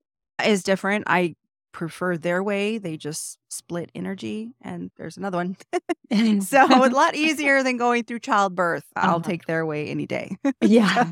[0.44, 1.04] Is different.
[1.06, 1.34] I
[1.72, 2.78] prefer their way.
[2.78, 5.56] They just split energy and there's another one.
[6.42, 8.84] so a lot easier than going through childbirth.
[8.96, 9.28] I'll Uh-huh.
[9.28, 10.36] take their way any day.
[10.60, 11.10] yeah.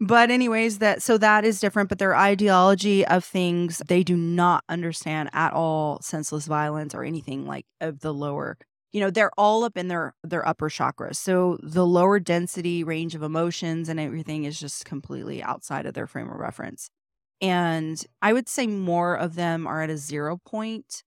[0.00, 4.64] But anyways, that so that is different, but their ideology of things, they do not
[4.68, 8.58] understand at all senseless violence or anything like of the lower.
[8.92, 11.16] You know, they're all up in their their upper chakras.
[11.16, 16.06] So the lower density range of emotions and everything is just completely outside of their
[16.08, 16.90] frame of reference.
[17.40, 21.02] And I would say more of them are at a zero point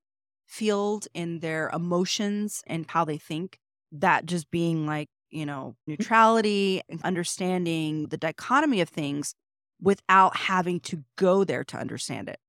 [0.46, 3.60] field in their emotions and how they think.
[3.92, 9.34] That just being like, you know, neutrality and understanding the dichotomy of things
[9.82, 12.40] without having to go there to understand it.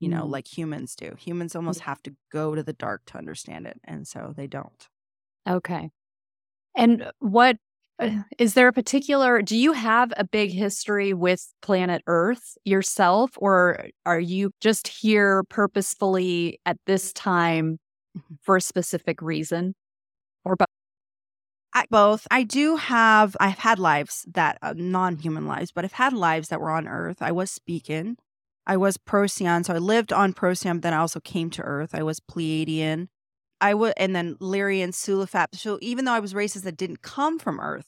[0.00, 0.30] You know, Mm.
[0.30, 1.14] like humans do.
[1.18, 3.80] Humans almost have to go to the dark to understand it.
[3.84, 4.88] And so they don't.
[5.48, 5.90] Okay.
[6.76, 7.58] And what
[8.38, 13.86] is there a particular do you have a big history with planet Earth yourself or
[14.04, 17.78] are you just here purposefully at this time
[18.16, 18.38] Mhm.
[18.42, 19.74] for a specific reason?
[20.44, 20.68] Or both?
[21.72, 22.26] I, both.
[22.30, 26.48] I do have, I've had lives that, uh, non human lives, but I've had lives
[26.48, 27.20] that were on Earth.
[27.20, 28.16] I was speaking.
[28.66, 29.64] I was Procyon.
[29.64, 31.90] So I lived on Procyon, then I also came to Earth.
[31.94, 33.08] I was Pleiadian.
[33.60, 35.54] I would, and then Lyrian, Sulafap.
[35.54, 37.86] So even though I was races that didn't come from Earth,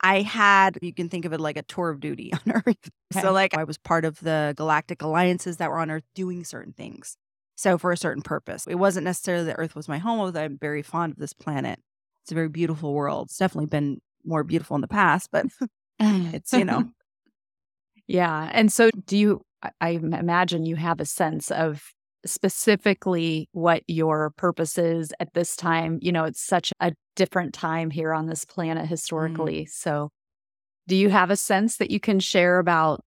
[0.00, 2.90] I had, you can think of it like a tour of duty on Earth.
[3.12, 3.22] Okay.
[3.22, 6.72] So, like, I was part of the galactic alliances that were on Earth doing certain
[6.72, 7.16] things.
[7.56, 8.66] So, for a certain purpose.
[8.66, 11.78] It wasn't necessarily that Earth was my home, although I'm very fond of this planet.
[12.24, 13.28] It's a very beautiful world.
[13.28, 15.46] It's definitely been more beautiful in the past, but
[16.00, 16.90] it's, you know,
[18.06, 18.50] Yeah.
[18.52, 19.42] And so do you
[19.80, 21.93] I imagine you have a sense of
[22.26, 25.98] specifically what your purpose is at this time.
[26.00, 28.88] You know, it's such a different time here on this planet mm.
[28.88, 29.66] historically.
[29.66, 30.10] So
[30.86, 33.00] do you have a sense that you can share about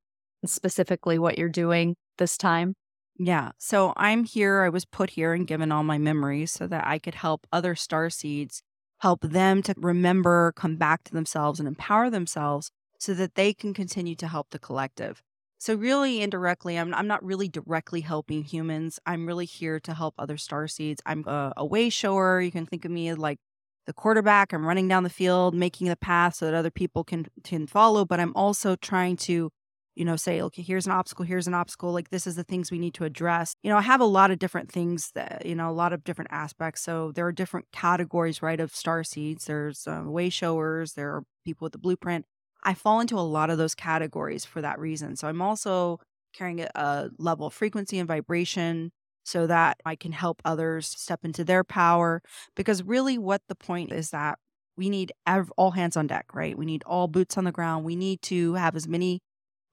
[0.45, 2.73] specifically what you're doing this time?
[3.19, 3.51] Yeah.
[3.57, 4.61] So I'm here.
[4.61, 7.75] I was put here and given all my memories so that I could help other
[7.75, 8.61] star seeds,
[8.99, 13.73] help them to remember, come back to themselves, and empower themselves so that they can
[13.73, 15.21] continue to help the collective.
[15.59, 18.99] So really indirectly, I'm I'm not really directly helping humans.
[19.05, 21.01] I'm really here to help other star seeds.
[21.05, 22.41] I'm a, a way shower.
[22.41, 23.39] You can think of me as like
[23.87, 24.53] the quarterback.
[24.53, 28.05] I'm running down the field, making the path so that other people can can follow.
[28.05, 29.49] But I'm also trying to
[29.95, 31.91] you know, say, okay, here's an obstacle, here's an obstacle.
[31.91, 33.55] Like, this is the things we need to address.
[33.63, 36.03] You know, I have a lot of different things that, you know, a lot of
[36.03, 36.83] different aspects.
[36.83, 39.45] So there are different categories, right, of star seeds.
[39.45, 42.25] There's uh, way showers, there are people with the blueprint.
[42.67, 45.15] I fall into a lot of those categories for that reason.
[45.15, 46.01] So I'm also
[46.33, 48.91] carrying a, level of frequency and vibration
[49.23, 52.21] so that I can help others step into their power.
[52.57, 54.37] Because really, what the point is that
[54.75, 56.57] we need ev- all hands on deck, right?
[56.57, 57.85] We need all boots on the ground.
[57.85, 59.21] We need to have as many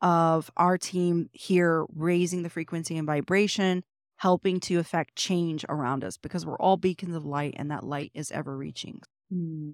[0.01, 3.83] of our team here raising the frequency and vibration,
[4.19, 8.13] helping to affect change around us because we're all beacons of light and that light
[8.15, 9.01] is ever reaching.
[9.33, 9.73] Mm.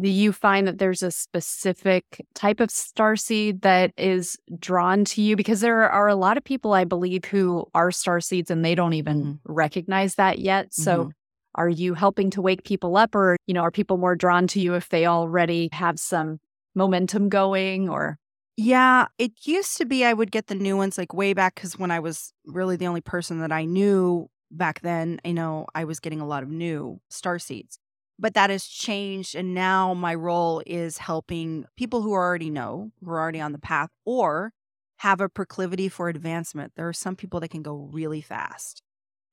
[0.00, 5.22] Do you find that there's a specific type of star seed that is drawn to
[5.22, 5.36] you?
[5.36, 8.74] Because there are a lot of people, I believe, who are star seeds and they
[8.74, 9.52] don't even mm-hmm.
[9.52, 10.72] recognize that yet.
[10.72, 11.10] So, mm-hmm.
[11.56, 14.60] are you helping to wake people up, or you know, are people more drawn to
[14.60, 16.38] you if they already have some
[16.74, 17.88] momentum going?
[17.88, 18.16] Or
[18.56, 21.78] yeah, it used to be I would get the new ones like way back because
[21.78, 25.84] when I was really the only person that I knew back then, you know, I
[25.84, 27.78] was getting a lot of new star seeds
[28.20, 33.10] but that has changed and now my role is helping people who already know who
[33.10, 34.52] are already on the path or
[34.98, 36.74] have a proclivity for advancement.
[36.76, 38.82] There are some people that can go really fast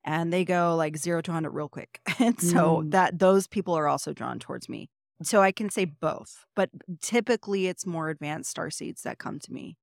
[0.06, 2.92] and they go like 0 to 100 real quick and so mm.
[2.92, 4.90] that those people are also drawn towards me.
[5.24, 6.70] So i can say both but
[7.02, 9.76] typically it's more advanced star seeds that come to me.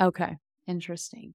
[0.00, 0.36] Okay
[0.66, 1.34] interesting.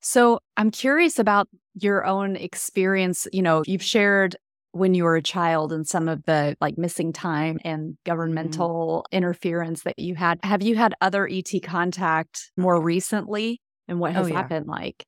[0.00, 4.36] So i'm curious about your own experience you know you've shared
[4.72, 7.92] when you were a child and some of the like missing time and mm-hmm.
[8.04, 9.16] governmental mm-hmm.
[9.16, 10.38] interference that you had.
[10.42, 13.60] Have you had other ET contact more recently?
[13.88, 14.42] And what has oh, yeah.
[14.42, 15.04] that been like?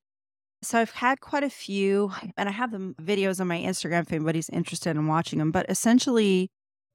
[0.61, 4.13] So I've had quite a few, and I have the videos on my Instagram if
[4.13, 5.51] anybody's interested in watching them.
[5.51, 6.49] But essentially,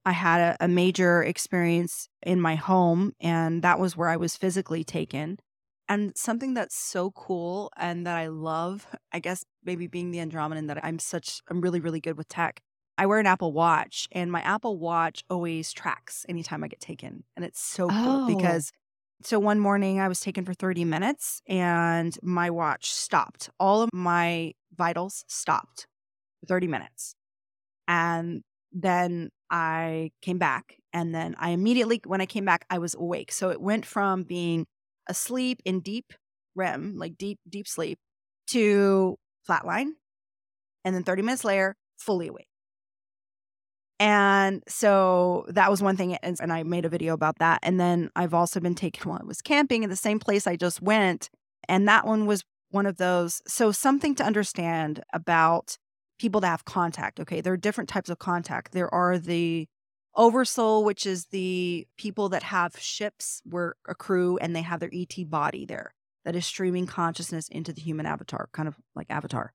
[0.05, 4.35] I had a, a major experience in my home, and that was where I was
[4.35, 5.37] physically taken.
[5.89, 10.67] And something that's so cool and that I love, I guess maybe being the Andromedan,
[10.67, 12.61] that I'm such, I'm really, really good with tech.
[12.99, 17.23] I wear an Apple Watch and my Apple Watch always tracks anytime I get taken.
[17.35, 18.27] And it's so cool oh.
[18.27, 18.71] because
[19.23, 23.49] so one morning I was taken for 30 minutes and my watch stopped.
[23.59, 25.87] All of my vitals stopped
[26.39, 27.15] for 30 minutes.
[27.87, 30.75] And then I came back.
[30.93, 33.31] And then I immediately, when I came back, I was awake.
[33.31, 34.65] So it went from being
[35.09, 36.13] asleep in deep
[36.55, 37.99] REM, like deep, deep sleep,
[38.47, 39.91] to flatline.
[40.85, 42.47] And then 30 minutes later, fully awake.
[43.99, 46.15] And so that was one thing.
[46.15, 47.59] And I made a video about that.
[47.63, 50.55] And then I've also been taken while I was camping in the same place I
[50.55, 51.29] just went.
[51.67, 53.41] And that one was one of those.
[53.45, 55.77] So, something to understand about
[56.17, 57.19] people that have contact.
[57.19, 57.41] Okay.
[57.41, 58.71] There are different types of contact.
[58.71, 59.67] There are the
[60.15, 64.91] Oversoul, which is the people that have ships where a crew and they have their
[64.93, 65.93] ET body there
[66.25, 69.53] that is streaming consciousness into the human avatar, kind of like Avatar.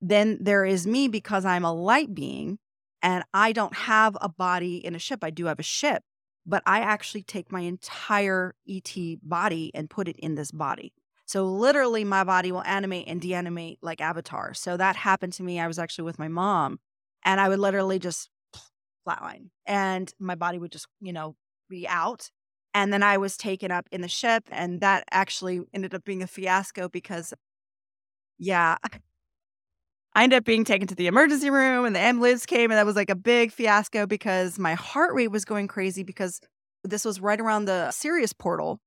[0.00, 2.58] Then there is me because I'm a light being
[3.02, 5.20] and I don't have a body in a ship.
[5.22, 6.02] I do have a ship,
[6.44, 10.92] but I actually take my entire ET body and put it in this body.
[11.24, 14.54] So literally my body will animate and deanimate like Avatar.
[14.54, 15.58] So that happened to me.
[15.58, 16.78] I was actually with my mom
[17.24, 18.30] and I would literally just
[19.06, 21.36] flatline and my body would just, you know,
[21.68, 22.30] be out.
[22.74, 26.22] And then I was taken up in the ship and that actually ended up being
[26.22, 27.32] a fiasco because
[28.38, 28.76] yeah,
[30.14, 32.86] I ended up being taken to the emergency room and the ambulance came and that
[32.86, 36.40] was like a big fiasco because my heart rate was going crazy because
[36.84, 38.80] this was right around the Sirius portal.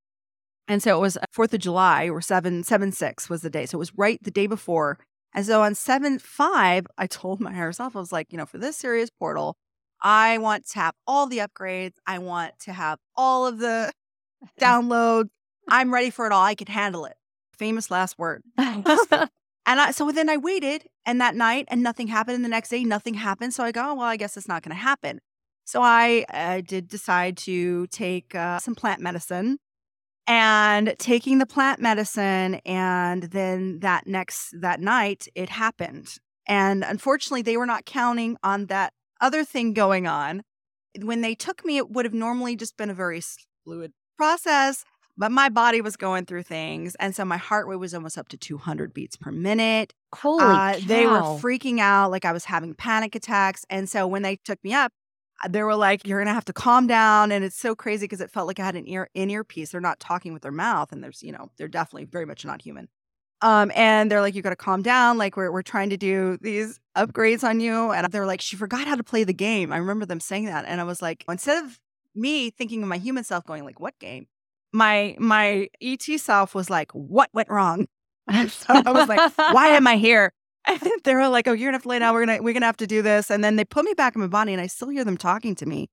[0.68, 3.66] And so it was uh, 4th of July or 7 7 6 was the day.
[3.66, 5.00] So it was right the day before.
[5.34, 8.46] And so on 7 5, I told my higher self, I was like, you know,
[8.46, 9.58] for this Sirius portal,
[10.02, 11.94] I want to have all the upgrades.
[12.08, 13.92] I want to have all of the
[14.60, 15.30] downloads.
[15.68, 16.44] I'm ready for it all.
[16.44, 17.16] I can handle it.
[17.58, 18.44] Famous last word.
[18.58, 19.30] and
[19.66, 22.36] I, so then I waited and that night and nothing happened.
[22.36, 23.54] And the next day, nothing happened.
[23.54, 25.20] So I go, oh, well, I guess it's not going to happen.
[25.66, 29.60] So I, I did decide to take uh, some plant medicine
[30.26, 32.56] and taking the plant medicine.
[32.66, 36.16] And then that next, that night, it happened.
[36.48, 40.44] And unfortunately, they were not counting on that other thing going on.
[41.02, 43.22] When they took me, it would have normally just been a very
[43.64, 44.84] fluid process,
[45.18, 46.96] but my body was going through things.
[46.96, 49.94] And so my heart rate was almost up to 200 beats per minute.
[50.14, 53.66] Holy uh, They were freaking out, like I was having panic attacks.
[53.70, 54.92] And so when they took me up,
[55.44, 58.20] uh, they were like, "You're gonna have to calm down," and it's so crazy because
[58.22, 59.72] it felt like I had an ear in ear piece.
[59.72, 62.62] They're not talking with their mouth, and there's, you know, they're definitely very much not
[62.62, 62.90] human.
[63.42, 65.18] Um, and they're like, you got to calm down.
[65.18, 67.92] Like we're we're trying to do these upgrades on you.
[67.92, 69.72] And they're like, she forgot how to play the game.
[69.72, 71.80] I remember them saying that, and I was like, instead of
[72.16, 74.28] me thinking of my human self going like, what game?
[74.74, 77.88] My my ET self was like, what went wrong?
[78.32, 80.32] And so I was like, why am I here?
[80.68, 82.14] And they were like, oh, you're gonna have to lay down.
[82.14, 83.32] We're gonna we're gonna have to do this.
[83.32, 85.56] And then they put me back in my body, and I still hear them talking
[85.56, 85.88] to me,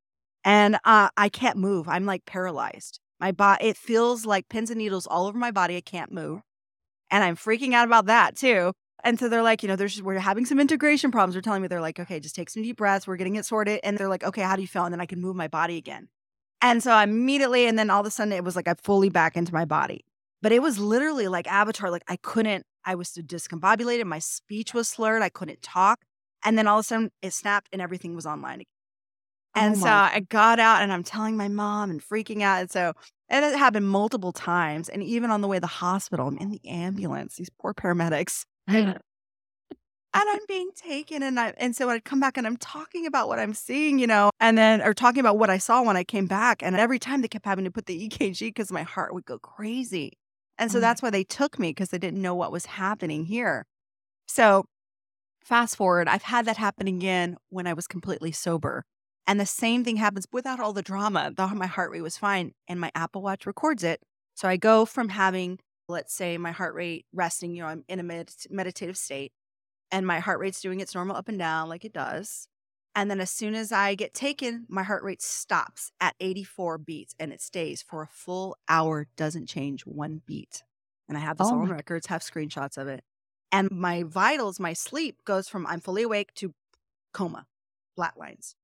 [0.45, 1.89] and uh, I can't move.
[1.89, 3.01] I'm like paralyzed.
[3.19, 5.77] My body, it feels like pins and needles all over my body.
[5.77, 6.43] I can't move.
[7.11, 8.73] And I'm freaking out about that too.
[9.05, 11.35] And so they're like, you know, there's we're having some integration problems.
[11.35, 13.07] They're telling me they're like, okay, just take some deep breaths.
[13.07, 13.81] We're getting it sorted.
[13.85, 14.85] And they're like, okay, how do you feel?
[14.85, 16.09] And then I can move my body again.
[16.63, 19.11] And so I immediately, and then all of a sudden it was like I fully
[19.11, 20.05] back into my body.
[20.43, 21.91] But it was literally like Avatar.
[21.91, 24.05] Like I couldn't, I was discombobulated.
[24.05, 25.23] My speech was slurred.
[25.23, 26.01] I couldn't talk.
[26.45, 28.67] And then all of a sudden it snapped and everything was online again.
[29.55, 32.61] Oh and Oh so I got out and I'm telling my mom and freaking out.
[32.61, 32.93] And so,
[33.29, 34.89] and it happened multiple times.
[34.89, 38.45] And even on the way to the hospital, I'm in the ambulance, these poor paramedics.
[38.69, 39.01] and
[40.15, 43.39] I'm being taken and I and so I'd come back and I'm talking about what
[43.39, 46.27] I'm seeing, you know, and then or talking about what I saw when I came
[46.27, 46.63] back.
[46.63, 49.39] And every time they kept having to put the EKG because my heart would go
[49.39, 50.13] crazy.
[50.59, 53.27] And so Oh that's why they took me because they didn't know what was happening
[53.27, 53.67] here.
[54.27, 54.65] So
[55.45, 58.85] fast forward, I've had that happen again when I was completely sober.
[59.27, 61.33] And the same thing happens without all the drama.
[61.37, 64.01] The, my heart rate was fine and my Apple Watch records it.
[64.35, 65.59] So I go from having,
[65.89, 69.33] let's say, my heart rate resting, you know, I'm in a med- meditative state
[69.91, 72.49] and my heart rate's doing its normal up and down like it does.
[72.95, 77.15] And then as soon as I get taken, my heart rate stops at 84 beats
[77.19, 80.63] and it stays for a full hour, doesn't change one beat.
[81.09, 83.05] And I have this Oh all on records, have screenshots of it.
[83.53, 86.55] And my vitals, my sleep goes from I'm fully awake to
[87.13, 87.47] coma,
[87.95, 88.57] flat lines.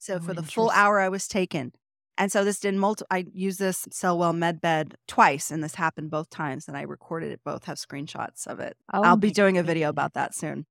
[0.00, 1.72] So Oh, for the full hour I was taken.
[2.18, 6.10] And so this did multi I used this Cellwell med bed twice and this happened
[6.10, 8.76] both times and I recorded it both, have screenshots of it.
[8.92, 10.66] Oh I'll be doing a video about that soon.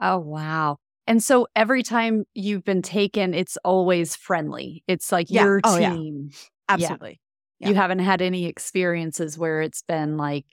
[0.00, 0.78] Oh, wow.
[1.06, 4.84] And so every time you've been taken, it's always friendly.
[4.86, 5.44] It's like Yeah.
[5.44, 5.94] your Oh, yeah.
[5.94, 6.30] team.
[6.68, 7.20] Absolutely.
[7.60, 7.80] You Yeah.
[7.80, 10.44] haven't had any experiences where it's been like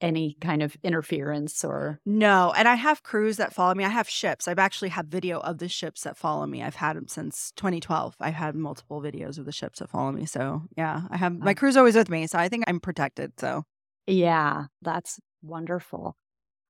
[0.00, 2.00] any kind of interference or.
[2.04, 3.84] No, and I have crews that follow me.
[3.84, 4.46] I have ships.
[4.48, 6.62] I've actually have video of the ships that follow me.
[6.62, 8.16] I've had them since 2012.
[8.20, 10.26] I've had multiple videos of the ships that follow me.
[10.26, 11.54] So yeah, I have my Oh.
[11.54, 12.26] crew's always with me.
[12.26, 13.32] So I think I'm protected.
[13.38, 13.64] So
[14.06, 16.16] Yeah, that's wonderful.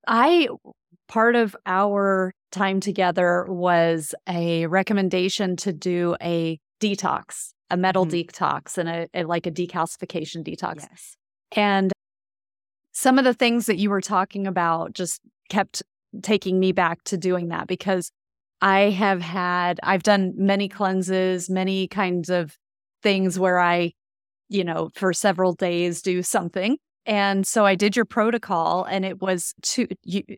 [0.06, 0.48] I,
[1.08, 8.26] part of our time together was a recommendation to do a detox, a metal Mhm.
[8.26, 10.86] detox, and a, a like a decalcification detox.
[10.90, 11.16] yes.
[11.56, 11.92] And
[12.94, 15.20] some of the things that you were talking about just
[15.50, 15.82] kept
[16.22, 18.10] taking me back to doing that because
[18.62, 22.56] I have had, I've done many cleanses, many kinds of
[23.02, 23.92] things where I,
[24.48, 26.78] you know, for several days do something.
[27.04, 29.88] And so I did your protocol and it was two,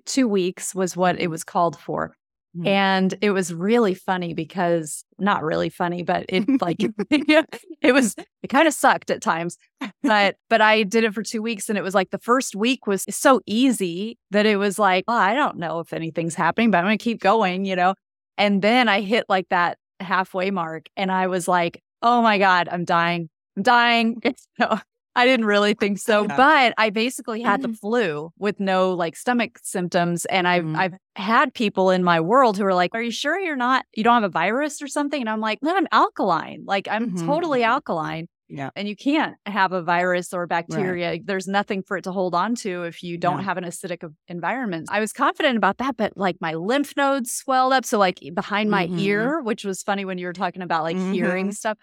[0.06, 2.16] two weeks was what it was called for.
[2.56, 2.66] Mhm.
[2.66, 6.76] And it was really funny because not really funny, but it like
[7.10, 9.58] it was it kind of sucked at times.
[10.02, 12.86] But but I did it for 2 weeks and it was like the first week
[12.86, 16.78] was so easy that it was like, well, I don't know if anything's happening, but
[16.78, 17.94] I'm going to keep going, you know.
[18.38, 22.68] And then I hit like that halfway mark and I was like, "Oh my god,
[22.70, 23.28] I'm dying.
[23.56, 24.20] I'm dying."
[24.60, 24.78] So
[25.16, 26.36] I didn't really think so, Yeah.
[26.36, 30.76] but I basically had the flu with no like stomach symptoms and I've Mhm.
[30.76, 34.04] I've had people in my world who are like, "Are you sure you're not you
[34.04, 36.64] don't have a virus or something?" And I'm like, "No, I'm alkaline.
[36.66, 37.26] Like I'm Mhm.
[37.26, 38.70] totally alkaline." Yeah.
[38.76, 41.18] And you can't have a virus or bacteria.
[41.24, 43.44] There's nothing for it to hold on to if you don't Yeah.
[43.46, 44.88] have an acidic environment.
[44.90, 47.84] I was confident about that, but like my lymph nodes swelled up.
[47.84, 48.98] So, like behind my Mhm.
[49.00, 51.54] ear, which was funny when you were talking about like hearing Mhm.
[51.54, 51.78] stuff,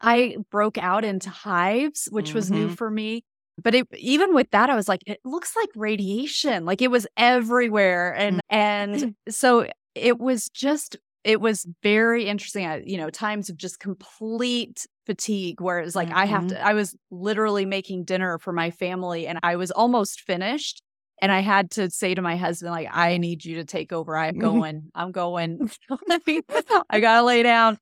[0.00, 2.76] I broke out into hives, which was new Mhm.
[2.76, 3.22] for me.
[3.62, 6.64] But it, even with that, I was like, it looks like radiation.
[6.64, 8.14] Like it was everywhere.
[8.14, 12.66] And, and so it was just, it was very interesting.
[12.66, 16.64] I, you know, times of just complete fatigue where it was like, I have to,
[16.64, 20.80] I was literally making dinner for my family and I was almost finished.
[21.20, 24.16] And I had to say to my husband, like, I need you to take over.
[24.16, 24.40] I'm Mhm.
[24.40, 25.68] going, I'm going.
[26.90, 27.78] I gotta lay down.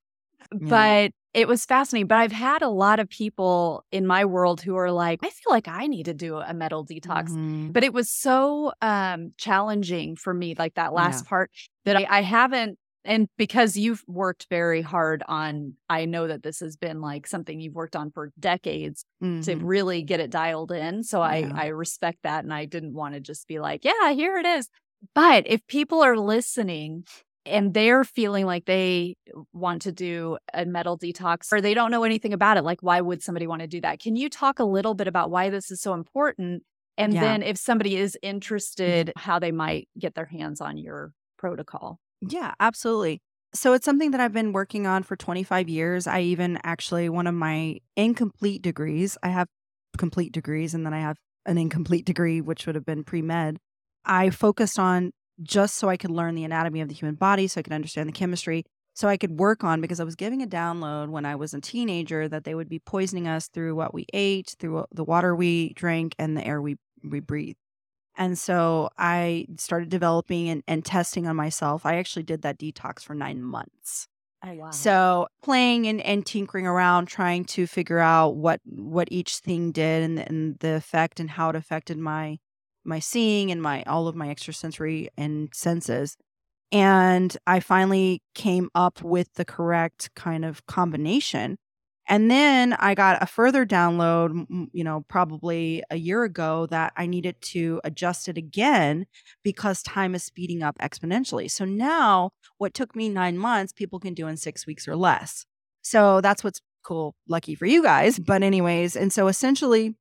[0.59, 0.97] Yeah.
[1.07, 2.07] But it was fascinating.
[2.07, 5.51] But I've had a lot of people in my world who are like, I feel
[5.53, 7.37] like I need to do a metal detox.
[7.37, 7.73] Mhm.
[7.73, 11.29] But it was so um challenging for me, like that last Yeah.
[11.29, 11.51] part,
[11.85, 16.59] that I, I haven't and because you've worked very hard on, I know that this
[16.61, 19.05] has been like something you've worked on for decades
[19.43, 19.61] to Mhm.
[19.63, 21.03] really get it dialed in.
[21.05, 24.39] So I I respect that, and I didn't want to just be like, yeah, here
[24.39, 24.69] it is.
[25.15, 27.05] But if people are listening
[27.47, 29.17] and they're feeling like they
[29.53, 33.01] want to do a metal detox or they don't know anything about it, like why
[33.01, 34.01] would somebody want to do that?
[34.01, 36.63] Can you talk a little bit about why this is so important?
[36.99, 37.23] And Yeah.
[37.23, 42.01] then if somebody is interested, how they might get their hands on your protocol.
[42.21, 43.21] Yeah, absolutely.
[43.55, 46.07] So it's something that I've been working on for 25 years.
[46.07, 49.49] I even actually, one of my incomplete degrees, I have
[49.97, 51.17] complete degrees and then I have
[51.47, 53.59] an incomplete degree, which would have been pre med.
[54.05, 55.13] I focused on
[55.43, 58.09] just so I could learn the anatomy of the human body, so I could understand
[58.09, 58.65] the chemistry,
[58.95, 61.61] so I could work on because I was giving a download when I was a
[61.61, 65.73] teenager that they would be poisoning us through what we ate, through the water we
[65.75, 67.57] drank, and the air we, we breathe.
[68.17, 71.85] And so I started developing and, and testing on myself.
[71.85, 74.09] I actually did that detox for nine months.
[74.45, 74.71] Oh wow.
[74.71, 80.03] So playing and, and tinkering around, trying to figure out what what each thing did
[80.03, 82.39] and, and the effect and how it affected my
[82.87, 86.17] my seeing and my all of my extrasensory and senses.
[86.73, 91.59] And I finally came up with the correct kind of combination.
[92.09, 97.07] And then I got a further download, you know, probably a year ago that I
[97.07, 99.07] needed to adjust it again
[99.43, 101.51] because time is speeding up exponentially.
[101.51, 105.47] So now what took me nine months, people can do in six weeks or less.
[105.83, 108.19] So that's what's cool, lucky for you guys.
[108.21, 109.97] But, anyways, and so essentially,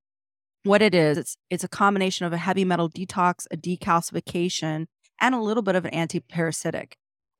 [0.66, 4.88] what it is, it's it's a combination of a heavy metal detox, a decalcification,
[5.22, 6.93] and a little bit of an antiparasitic.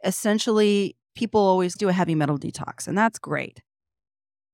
[0.04, 3.62] Essentially, people always do a heavy metal detox, and that's great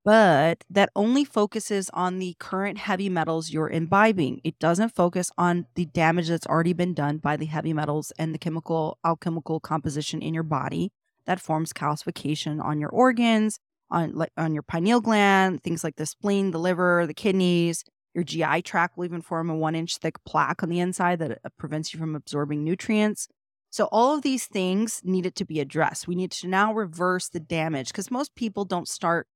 [0.03, 4.41] but that only focuses on the current heavy metals you're imbibing.
[4.43, 8.33] It doesn't focus on the damage that's already been done by the heavy metals and
[8.33, 10.91] the chemical alchemical composition in your body
[11.25, 13.59] that forms calcification on your organs,
[13.91, 17.83] on like on your pineal gland, things like the spleen, the liver, the kidneys.
[18.13, 21.39] Your GI tract will even form a one inch thick plaque on the inside that
[21.43, 23.27] uh, prevents you from absorbing nutrients.
[23.69, 26.07] So, all of these things needed to be addressed.
[26.07, 29.27] We need to now reverse the damage because most people don't start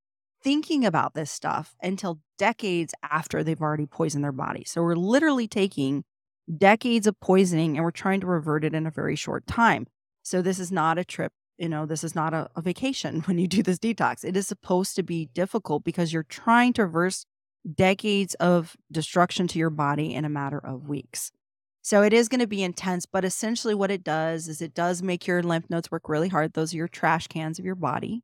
[0.43, 4.63] thinking about this stuff until decades after they've already poisoned their body.
[4.65, 6.03] So we're literally taking
[6.57, 9.87] decades of poisoning and we're trying to revert it in a very short time.
[10.21, 13.37] So this is not a trip, you know, this is not a, a vacation when
[13.39, 14.23] you do this detox.
[14.23, 17.25] It is supposed to be difficult because you're trying to reverse
[17.73, 21.31] decades of destruction to your body in a matter of weeks.
[21.81, 25.03] So it is going to be intense, but essentially what it does is it does
[25.03, 26.53] make your lymph nodes work really hard.
[26.53, 28.23] Those are your trash cans of your body.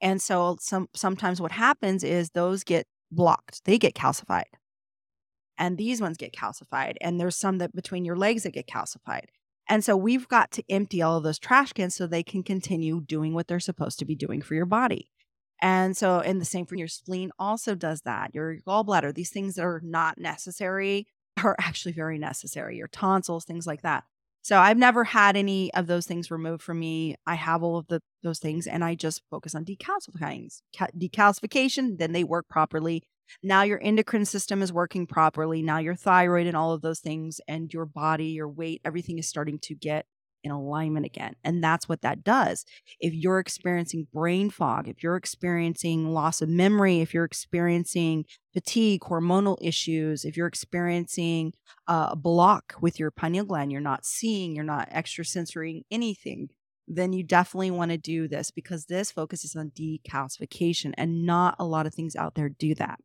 [0.00, 3.64] And so some sometimes what happens is those get blocked.
[3.64, 4.44] They get calcified.
[5.58, 6.94] And these ones get calcified.
[7.00, 9.26] And there's some that between your legs that get calcified.
[9.68, 13.00] And so we've got to empty all of those trash cans so they can continue
[13.00, 15.10] doing what they're supposed to be doing for your body.
[15.64, 18.34] And so, and the same for your spleen also does that.
[18.34, 21.06] Your gallbladder, these things that are not necessary
[21.42, 22.76] are actually very necessary.
[22.76, 24.04] Your tonsils, things like that.
[24.42, 27.16] So I've never had any of those things removed from me.
[27.26, 30.52] I have all of the those things and I just focus on decalcifying.
[30.76, 33.02] Decalcification, then they work properly.
[33.42, 35.62] Now your endocrine system is working properly.
[35.62, 39.26] Now your thyroid and all of those things and your body, your weight, everything is
[39.26, 40.04] starting to get
[40.44, 41.34] in alignment again.
[41.42, 42.64] And that's what that does.
[43.00, 49.00] If you're experiencing brain fog, if you're experiencing loss of memory, if you're experiencing fatigue,
[49.00, 51.54] hormonal issues, if you're experiencing
[51.88, 56.48] uh, a block with your pineal gland, you're not seeing, you're not extrasensory anything,
[56.86, 61.64] then you definitely want to do this because this focuses on decalcification and not a
[61.64, 63.00] lot of things out there do that.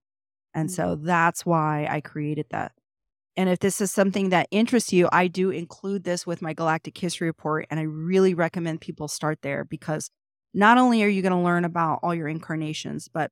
[0.53, 0.75] And mm-hmm.
[0.75, 2.73] so that's why I created that
[3.38, 6.97] and if this is something that interests you, I do include this with my Galactic
[6.97, 7.65] History Report.
[7.69, 10.09] And I really recommend people start there because
[10.53, 13.32] not only are you going to learn about all your incarnations, but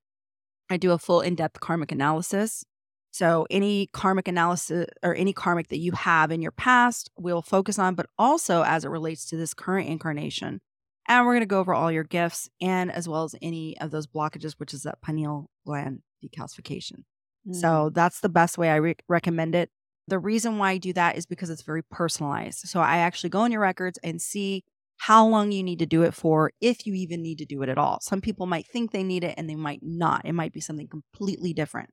[0.69, 2.63] I do a full in depth karmic analysis.
[3.11, 7.79] So, any karmic analysis or any karmic that you have in your past, we'll focus
[7.79, 10.61] on, but also as it relates to this current incarnation.
[11.07, 13.91] And we're going to go over all your gifts and as well as any of
[13.91, 17.05] those blockages, which is that pineal gland decalcification.
[17.47, 17.55] Mm.
[17.55, 19.71] So, that's the best way I re- recommend it.
[20.07, 22.59] The reason why I do that is because it's very personalized.
[22.67, 24.63] So I actually go in your records and see
[24.97, 27.69] how long you need to do it for, if you even need to do it
[27.69, 27.99] at all.
[28.01, 30.23] Some people might think they need it and they might not.
[30.25, 31.89] It might be something completely different.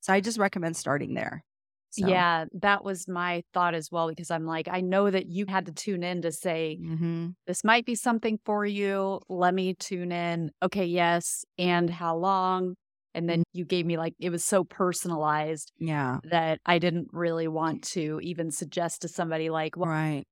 [0.00, 1.44] So I just recommend starting there.
[1.90, 2.06] So.
[2.06, 5.66] Yeah, that was my thought as well because I'm like, I know that you had
[5.66, 7.28] to tune in to say, mm-hmm.
[7.46, 9.20] this might be something for you.
[9.28, 10.50] Let me tune in.
[10.62, 11.44] Okay, yes.
[11.56, 12.74] And how long?
[13.18, 15.72] And then you gave me like, it was so personalized.
[15.78, 16.20] Yeah.
[16.24, 20.24] That I didn't really want to even suggest to somebody, like, well, right.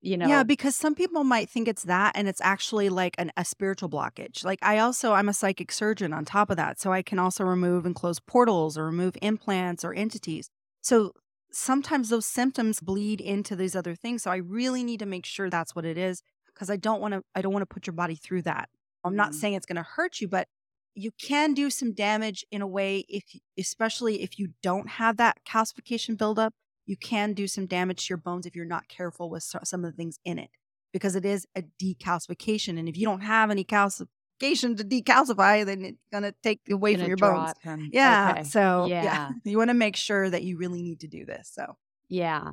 [0.00, 3.32] You know, yeah, because some people might think it's that and it's actually like an,
[3.38, 4.44] a spiritual blockage.
[4.44, 6.78] Like, I also, I'm a psychic surgeon on top of that.
[6.78, 10.50] So I can also remove and close portals or remove implants or entities.
[10.82, 11.12] So
[11.52, 14.24] sometimes those symptoms bleed into these other things.
[14.24, 16.20] So I really need to make sure that's what it is
[16.52, 18.68] because I don't want to, I don't want to put your body through that.
[19.04, 19.34] I'm not mm.
[19.36, 20.48] saying it's going to hurt you, but
[20.94, 23.24] you can do some damage in a way if
[23.58, 26.52] especially if you don't have that calcification buildup
[26.86, 29.90] you can do some damage to your bones if you're not careful with some of
[29.90, 30.50] the things in it
[30.92, 35.84] because it is a decalcification and if you don't have any calcification to decalcify then
[35.84, 37.52] it's going to take away from your bones
[37.92, 38.44] yeah okay.
[38.44, 39.30] so yeah, yeah.
[39.44, 41.76] you want to make sure that you really need to do this so
[42.08, 42.50] yeah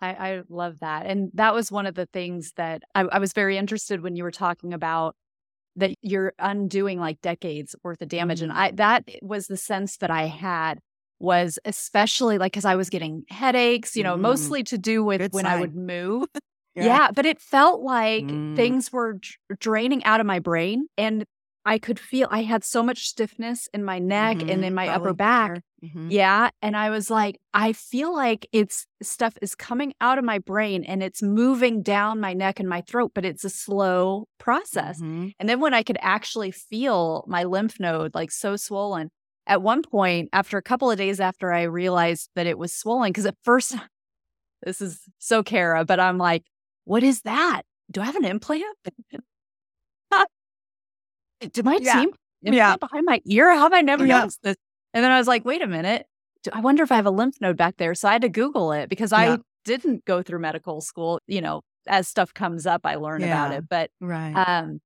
[0.00, 1.06] I, I love that.
[1.06, 4.24] And that was one of the things that I, I was very interested when you
[4.24, 5.14] were talking about
[5.76, 8.40] that you're undoing like decades worth of damage.
[8.40, 8.50] Mm-hmm.
[8.50, 10.80] And I that was the sense that I had
[11.18, 14.22] was especially like because I was getting headaches, you know, mm-hmm.
[14.22, 15.58] mostly to do with Good when sign.
[15.58, 16.26] I would move.
[16.74, 16.84] yeah.
[16.84, 17.10] yeah.
[17.14, 18.56] but it felt like mm.
[18.56, 19.18] things were
[19.58, 21.24] draining out of my brain and
[21.66, 24.88] I could feel I had so much stiffness in my neck mm-hmm, and in my
[24.88, 25.62] upper back.
[25.82, 26.10] Mm-hmm.
[26.10, 26.50] Yeah.
[26.60, 30.84] And I was like, I feel like it's stuff is coming out of my brain
[30.84, 35.00] and it's moving down my neck and my throat, but it's a slow process.
[35.00, 35.28] Mm-hmm.
[35.38, 39.10] And then when I could actually feel my lymph node like so swollen,
[39.46, 43.10] at one point, after a couple of days after I realized that it was swollen,
[43.10, 43.74] because at first,
[44.62, 46.44] this is so Kara, but I'm like,
[46.84, 47.62] what is that?
[47.90, 48.76] Do I have an implant?
[51.40, 51.94] Did my yeah.
[51.94, 52.10] team
[52.42, 52.76] yeah.
[52.76, 53.52] behind my ear?
[53.52, 54.18] How have I never yeah.
[54.18, 54.56] noticed this?
[54.92, 56.06] And then I was like, wait a minute.
[56.52, 57.94] I wonder if I have a lymph node back there.
[57.94, 59.34] So I had to Google it because yeah.
[59.34, 61.18] I didn't go through medical school.
[61.26, 63.68] You know, as stuff comes up, I learn about it.
[63.68, 64.34] But right.
[64.34, 64.80] um,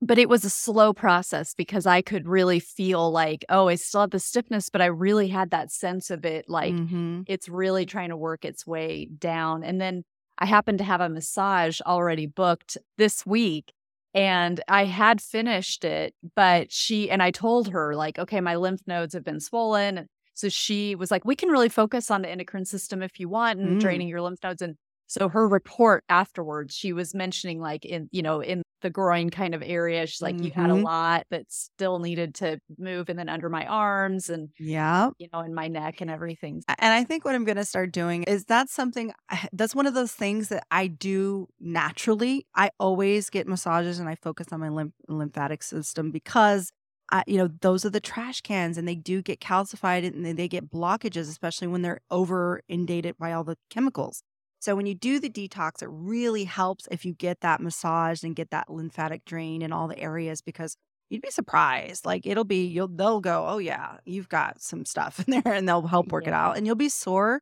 [0.00, 4.02] but it was a slow process because I could really feel like, oh, I still
[4.02, 7.22] have the stiffness, but I really had that sense of it like mm-hmm.
[7.26, 9.64] it's really trying to work its way down.
[9.64, 10.04] And then
[10.38, 13.72] I happened to have a massage already booked this week
[14.14, 18.80] and I had finished it, but she and I told her, like, okay, my lymph
[18.86, 20.08] nodes have been swollen.
[20.34, 23.58] So she was like, we can really focus on the endocrine system if you want
[23.58, 23.80] and mm.
[23.80, 24.62] draining your lymph nodes.
[24.62, 24.76] And
[25.08, 29.54] so her report afterwards, she was mentioning like in, you know, in the groin kind
[29.54, 30.44] of area, she's like, mm-hmm.
[30.44, 30.84] you had a mm-hmm.
[30.84, 35.40] lot that still needed to move and then under my arms and yeah, you know,
[35.40, 36.62] in my neck and everything.
[36.78, 39.12] And I think what I'm going to start doing is that's something
[39.52, 42.46] that's one of those things that I do naturally.
[42.54, 46.70] I always get massages and I focus on my lymph- lymphatic system because
[47.10, 50.48] I, you know, those are the trash cans and they do get calcified and they
[50.48, 54.22] get blockages, especially when they're over inundated by all the chemicals.
[54.60, 58.34] So when you do the detox, it really helps if you get that massage and
[58.34, 60.76] get that lymphatic drain in all the areas because
[61.10, 62.04] you'd be surprised.
[62.04, 65.68] Like it'll be you'll they'll go, "Oh yeah, you've got some stuff in there," and
[65.68, 66.30] they'll help work yeah.
[66.30, 67.40] it out, and you'll be sore,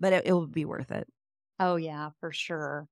[0.00, 1.06] but it, it will be worth it.
[1.58, 2.88] Oh yeah, for sure.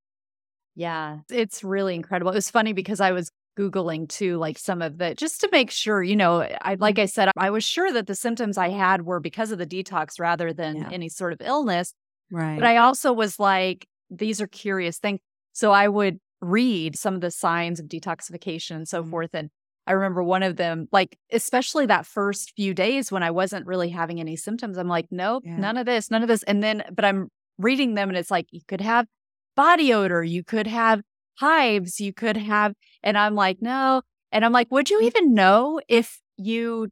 [0.76, 2.32] Yeah, it's really incredible.
[2.32, 5.70] It was funny because I was googling too like some of the just to make
[5.70, 7.02] sure you know i like mm-hmm.
[7.02, 10.18] i said i was sure that the symptoms i had were because of the detox
[10.18, 10.88] rather than yeah.
[10.90, 11.94] any sort of illness
[12.34, 12.58] Right.
[12.58, 15.20] But I also was like, these are curious things.
[15.52, 19.10] So I would read some of the signs of detoxification and so mm-hmm.
[19.10, 19.30] forth.
[19.34, 19.50] And
[19.86, 23.90] I remember one of them, like, especially that first few days when I wasn't really
[23.90, 24.78] having any symptoms.
[24.78, 25.56] I'm like, nope, yeah.
[25.56, 26.42] none of this, none of this.
[26.42, 27.28] And then, but I'm
[27.58, 29.06] reading them and it's like, you could have
[29.54, 31.02] body odor, you could have
[31.38, 32.72] hives, you could have,
[33.02, 34.02] and I'm like, no.
[34.32, 36.88] And I'm like, would you even know if you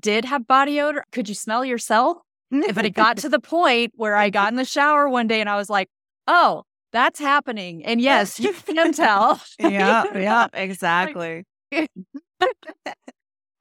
[0.00, 1.04] did have body odor?
[1.12, 2.18] Could you smell yourself?
[2.50, 5.48] But it got to the point where I got in the shower one day and
[5.48, 5.88] I was like,
[6.26, 7.84] oh, that's happening.
[7.84, 9.40] And yes, you can tell.
[9.58, 11.44] yeah, yeah, exactly.
[11.72, 11.86] Eh.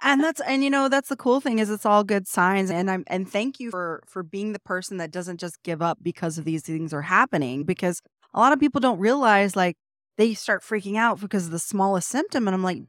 [0.02, 2.90] and that's and you know that's the cool thing is it's all good signs and
[2.90, 6.38] i'm and thank you for for being the person that doesn't just give up because
[6.38, 8.02] of these things are happening because
[8.34, 9.76] a lot of people don't realize like
[10.18, 12.82] they start freaking out because of the smallest symptom and i'm like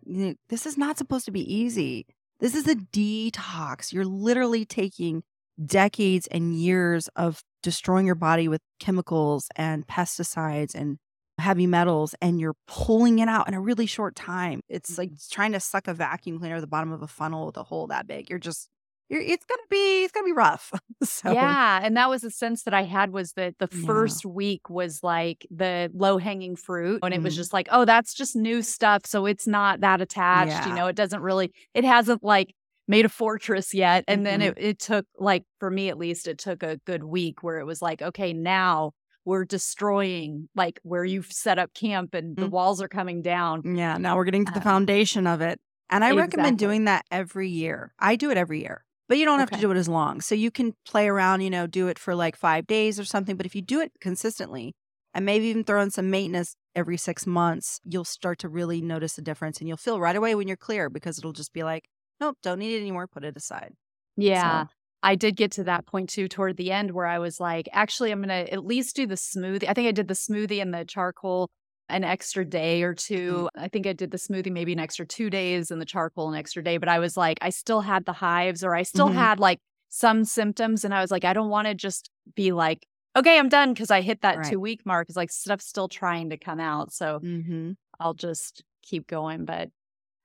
[0.49, 2.07] this is not supposed to be easy
[2.39, 5.23] this is a detox you're literally taking
[5.65, 10.99] decades and years of destroying your body with chemicals and pesticides and
[11.39, 14.61] heavy metals and you're pulling it out in a really short time.
[14.69, 15.35] It's like mm-hmm.
[15.35, 17.87] trying to suck a vacuum cleaner at the bottom of a funnel with a hole
[17.89, 18.31] that big.
[18.31, 18.69] You're just
[19.11, 20.73] you're, it's gonna be it's gonna be rough.
[21.03, 24.31] so yeah, and that was the sense that I had was that the first yeah.
[24.31, 27.17] week was like the low hanging fruit, and mm.
[27.17, 27.41] it was mm-hmm.
[27.41, 30.53] just like, oh, that's just new stuff, so it's not that attached.
[30.53, 30.69] Yeah.
[30.69, 32.55] You know, it doesn't really, it hasn't like
[32.91, 34.05] made a fortress yet.
[34.09, 34.25] And mm-hmm.
[34.25, 37.61] then it, it took, like, for me at least, it took a good week where
[37.61, 38.91] it was like, okay, now
[39.25, 42.51] we're destroying like where you've set up camp and the mm-hmm.
[42.51, 43.77] walls are coming down.
[43.77, 43.97] Yeah.
[43.97, 45.61] Now we're getting to the uh, foundation of it.
[45.89, 46.21] And I exactly.
[46.21, 47.93] recommend doing that every year.
[47.99, 49.57] I do it every year, but you don't have okay.
[49.57, 50.21] to do it as long.
[50.21, 53.37] So you can play around, you know, do it for like five days or something.
[53.37, 54.75] But if you do it consistently
[55.15, 59.17] and maybe even throw in some maintenance every six months, you'll start to really notice
[59.19, 61.85] a difference and you'll feel right away when you're clear because it'll just be like,
[62.21, 63.07] nope, don't need it anymore.
[63.07, 63.75] Put it aside.
[64.17, 64.65] Yeah.
[64.65, 64.69] So.
[65.03, 68.11] I did get to that point too toward the end where I was like, actually,
[68.11, 69.67] I'm going to at least do the smoothie.
[69.67, 71.49] I think I did the smoothie and the charcoal
[71.89, 73.47] an extra day or 2 mm-hmm.
[73.61, 76.39] I think I did the smoothie maybe an extra two days and the charcoal an
[76.39, 76.77] extra day.
[76.77, 79.19] But I was like, I still had the hives or I still mm-hmm.
[79.19, 79.59] had like
[79.89, 80.85] some symptoms.
[80.85, 83.91] And I was like, I don't want to just be like, okay, I'm done because
[83.91, 84.47] I hit that right.
[84.47, 85.09] two week mark.
[85.09, 86.93] It's like stuff's still trying to come out.
[86.93, 87.73] So mm-hmm.
[87.99, 89.45] I'll just keep going.
[89.45, 89.71] But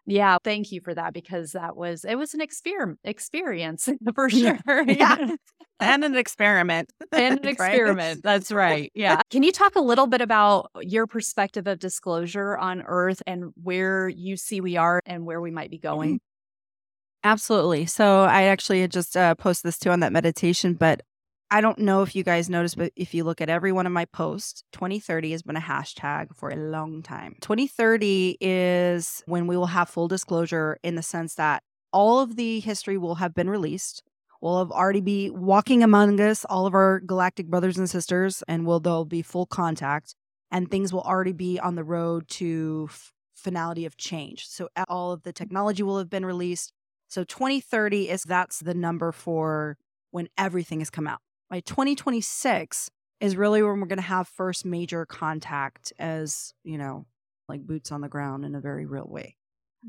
[0.06, 4.60] yeah, thank you for that because that was it was an experiment experience for sure.
[4.88, 5.36] Yeah.
[5.80, 6.92] and an experiment.
[7.12, 8.22] and an experiment.
[8.24, 8.92] That's right.
[8.94, 9.22] Yeah.
[9.30, 14.08] Can you talk a little bit about your perspective of disclosure on earth and where
[14.08, 16.16] you see we are and where we might be going?
[16.16, 17.30] Mm-hmm.
[17.30, 17.88] Absolutely.
[17.88, 21.02] So I actually just uh, posted this too on that meditation, but
[21.52, 23.92] I don't know if you guys noticed, but if you look at every one of
[23.92, 27.36] my posts, 2030 has been a hashtag for a long time.
[27.42, 31.62] 2030 is when we will have full disclosure in the sense that
[31.94, 34.02] all of the history will have been released.
[34.42, 38.66] We'll have already be walking among us, all of our galactic brothers and sisters, and
[38.66, 40.16] will there'll be full contact,
[40.52, 44.48] and things will already be on the road to f- finality of change.
[44.48, 46.74] So all of the technology will have been released.
[47.08, 49.78] So 2030 is that's the number for
[50.10, 51.20] when everything has come out
[51.50, 52.90] by 2026
[53.20, 57.06] is really when we're going to have first major contact as, you know,
[57.48, 59.36] like boots on the ground in a very real way.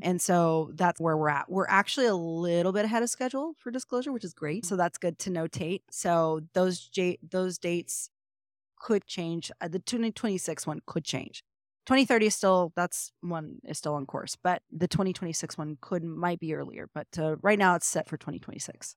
[0.02, 1.50] And so that's where we're at.
[1.50, 4.66] We're actually a little bit ahead of schedule for disclosure, which is great.
[4.66, 5.80] So that's good to notate.
[5.90, 8.10] So those J- those dates
[8.78, 9.50] could change.
[9.60, 11.42] Uh, the 2026 one could change.
[11.86, 16.40] 2030 is still that's one is still on course, but the 2026 one could might
[16.40, 16.90] be earlier.
[16.94, 18.96] But uh, right now it's set for 2026.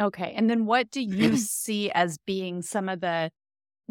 [0.00, 0.32] Okay.
[0.34, 3.30] And then what do you see as being some of the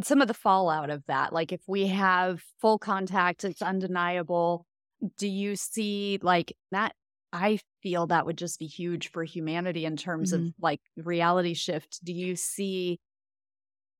[0.02, 1.34] some of the fallout of that?
[1.34, 4.66] Like if we have full contact, it's undeniable.
[5.18, 6.94] Do you see like that
[7.32, 10.48] I feel that would just be huge for humanity in terms mm-hmm.
[10.48, 12.04] of like reality shift.
[12.04, 13.00] Do you see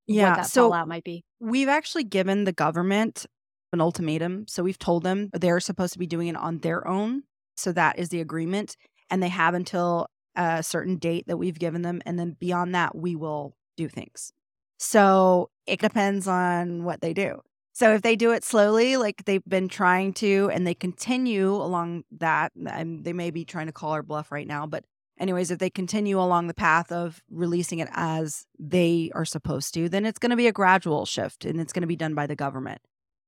[0.08, 1.24] yeah, what that so fallout might be?
[1.40, 3.26] We've actually given the government
[3.72, 4.46] an ultimatum.
[4.48, 7.24] So we've told them they're supposed to be doing it on their own.
[7.56, 8.76] So that is the agreement.
[9.12, 10.08] And they have until
[10.40, 12.02] a certain date that we've given them.
[12.06, 14.32] And then beyond that, we will do things.
[14.78, 17.42] So it depends on what they do.
[17.74, 22.04] So if they do it slowly, like they've been trying to, and they continue along
[22.18, 24.86] that, and they may be trying to call our bluff right now, but
[25.20, 29.90] anyways, if they continue along the path of releasing it as they are supposed to,
[29.90, 32.28] then it's going to be a gradual shift and it's going to be done by
[32.28, 32.82] the government.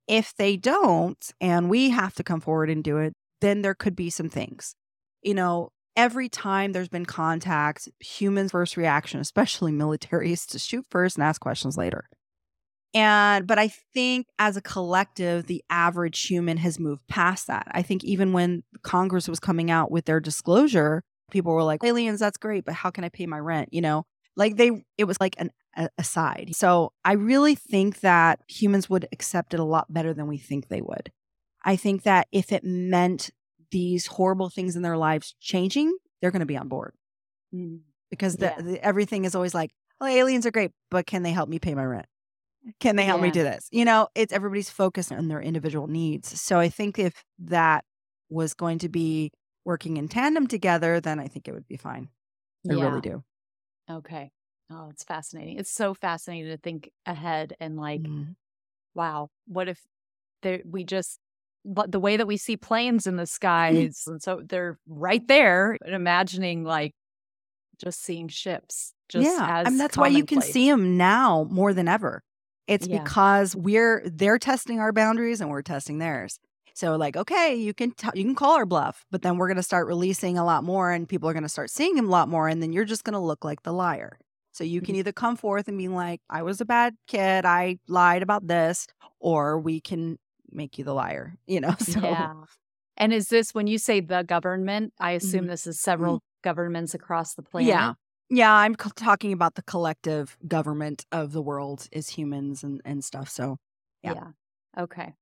[0.08, 3.96] If they don't, and we have to come forward and do it, then there could
[3.96, 4.76] be some things.
[5.22, 10.86] You know, every time there's been contact, humans' first reaction, especially military, is to shoot
[10.90, 12.10] first and ask questions later.
[12.94, 17.68] And, but I think as a collective, the average human has moved past that.
[17.72, 22.20] I think even when Congress was coming out with their disclosure, people were like, aliens,
[22.20, 23.70] that's great, but how can I pay my rent?
[23.72, 25.52] You know, like they, it was like an
[25.98, 26.52] aside.
[26.54, 30.68] So I really think that humans would accept it a lot better than we think
[30.68, 31.12] they would.
[31.64, 33.30] I think that if it meant
[33.72, 36.94] these horrible things in their lives changing, they're going to be on board
[37.54, 37.80] mm.
[38.10, 38.62] because the, yeah.
[38.62, 41.74] the, everything is always like, oh, aliens are great, but can they help me pay
[41.74, 42.06] my rent?
[42.80, 43.28] Can they help yeah.
[43.28, 43.68] me do this?
[43.72, 46.40] You know, it's everybody's focused on their individual needs.
[46.40, 47.84] So I think if that
[48.30, 49.32] was going to be
[49.66, 52.10] working in tandem together, then I think it would be fine.
[52.70, 52.84] I yeah.
[52.84, 53.24] really do.
[53.90, 54.32] Okay.
[54.70, 55.58] Oh, it's fascinating.
[55.58, 58.36] It's so fascinating to think ahead and like, mm.
[58.94, 59.82] wow, what if
[60.44, 61.20] there, we just
[61.64, 63.30] the way that we see planes in the mm.
[63.30, 64.04] skies.
[64.08, 65.78] and so they're right there.
[65.86, 66.94] And imagining like
[67.80, 68.94] just seeing ships.
[69.10, 69.64] Just yeah.
[69.66, 72.24] and that's why you can see them now more than ever.
[72.68, 73.04] It's yeah.
[73.04, 76.40] because we're they're testing our boundaries and we're testing theirs.
[76.74, 79.58] So like, okay, you can t- you can call our bluff, but then we're going
[79.58, 82.12] to start releasing a lot more, and people are going to start seeing him a
[82.12, 84.18] lot more, and then you're just going to look like the liar.
[84.54, 85.00] So you can mm-hmm.
[85.00, 88.88] either come forth and be like, I was a bad kid, I lied about this,
[89.20, 90.18] or we can
[90.52, 91.76] make you the liar, you know?
[91.80, 92.34] So, yeah.
[92.98, 94.94] And is this when you say the government?
[95.00, 95.50] I assume mm-hmm.
[95.50, 96.50] this is several mm-hmm.
[96.50, 97.70] governments across the planet.
[97.70, 97.94] Yeah.
[98.30, 103.04] Yeah, I'm co- talking about the collective government of the world as humans and, and
[103.04, 103.28] stuff.
[103.28, 103.58] So,
[104.04, 104.14] yeah.
[104.14, 104.84] yeah.
[104.84, 105.16] Okay.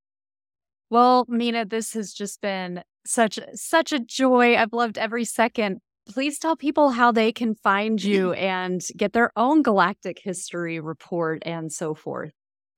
[0.91, 4.55] Well, Mina, this has just been such such a joy.
[4.55, 5.80] I've loved every second.
[6.07, 11.41] Please tell people how they can find you and get their own galactic history report
[11.45, 12.32] and so forth.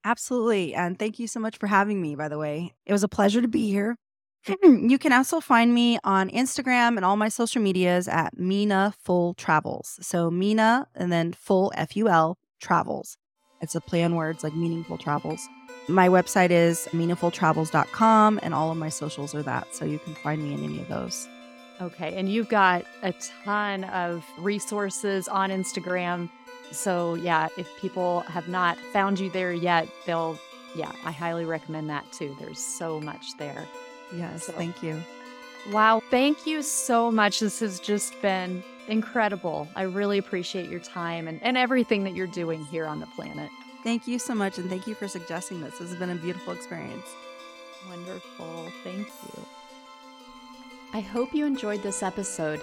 [0.03, 0.73] Absolutely.
[0.73, 2.73] And thank you so much for having me, by the way.
[2.85, 3.97] It was a pleasure to be here.
[4.63, 9.35] you can also find me on Instagram and all my social medias at Mina Full
[9.35, 9.99] Travels.
[10.01, 13.17] So Mina and then full F U L travels.
[13.61, 15.47] It's a play on words like meaningful travels.
[15.87, 19.75] My website is meaningfultravels.com and all of my socials are that.
[19.75, 21.27] So you can find me in any of those.
[21.79, 22.15] Okay.
[22.17, 26.29] And you've got a ton of resources on Instagram
[26.71, 30.37] so, yeah, if people have not found you there yet, they'll,
[30.75, 32.35] yeah, I highly recommend that too.
[32.39, 33.67] There's so much there.
[34.15, 35.01] Yes, so, thank you.
[35.71, 37.39] Wow, thank you so much.
[37.39, 39.67] This has just been incredible.
[39.75, 43.49] I really appreciate your time and, and everything that you're doing here on the planet.
[43.83, 45.77] Thank you so much, and thank you for suggesting this.
[45.77, 47.07] This has been a beautiful experience.
[47.89, 48.71] Wonderful.
[48.83, 49.45] Thank you.
[50.93, 52.61] I hope you enjoyed this episode.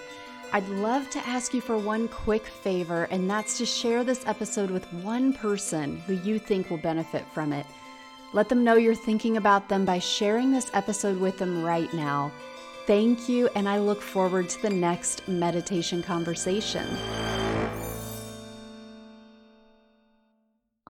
[0.51, 4.70] I'd love to ask you for one quick favor, and that's to share this episode
[4.70, 7.66] with one person who you think will benefit from it.
[8.32, 12.32] Let them know you're thinking about them by sharing this episode with them right now.
[12.86, 16.86] Thank you, and I look forward to the next meditation conversation.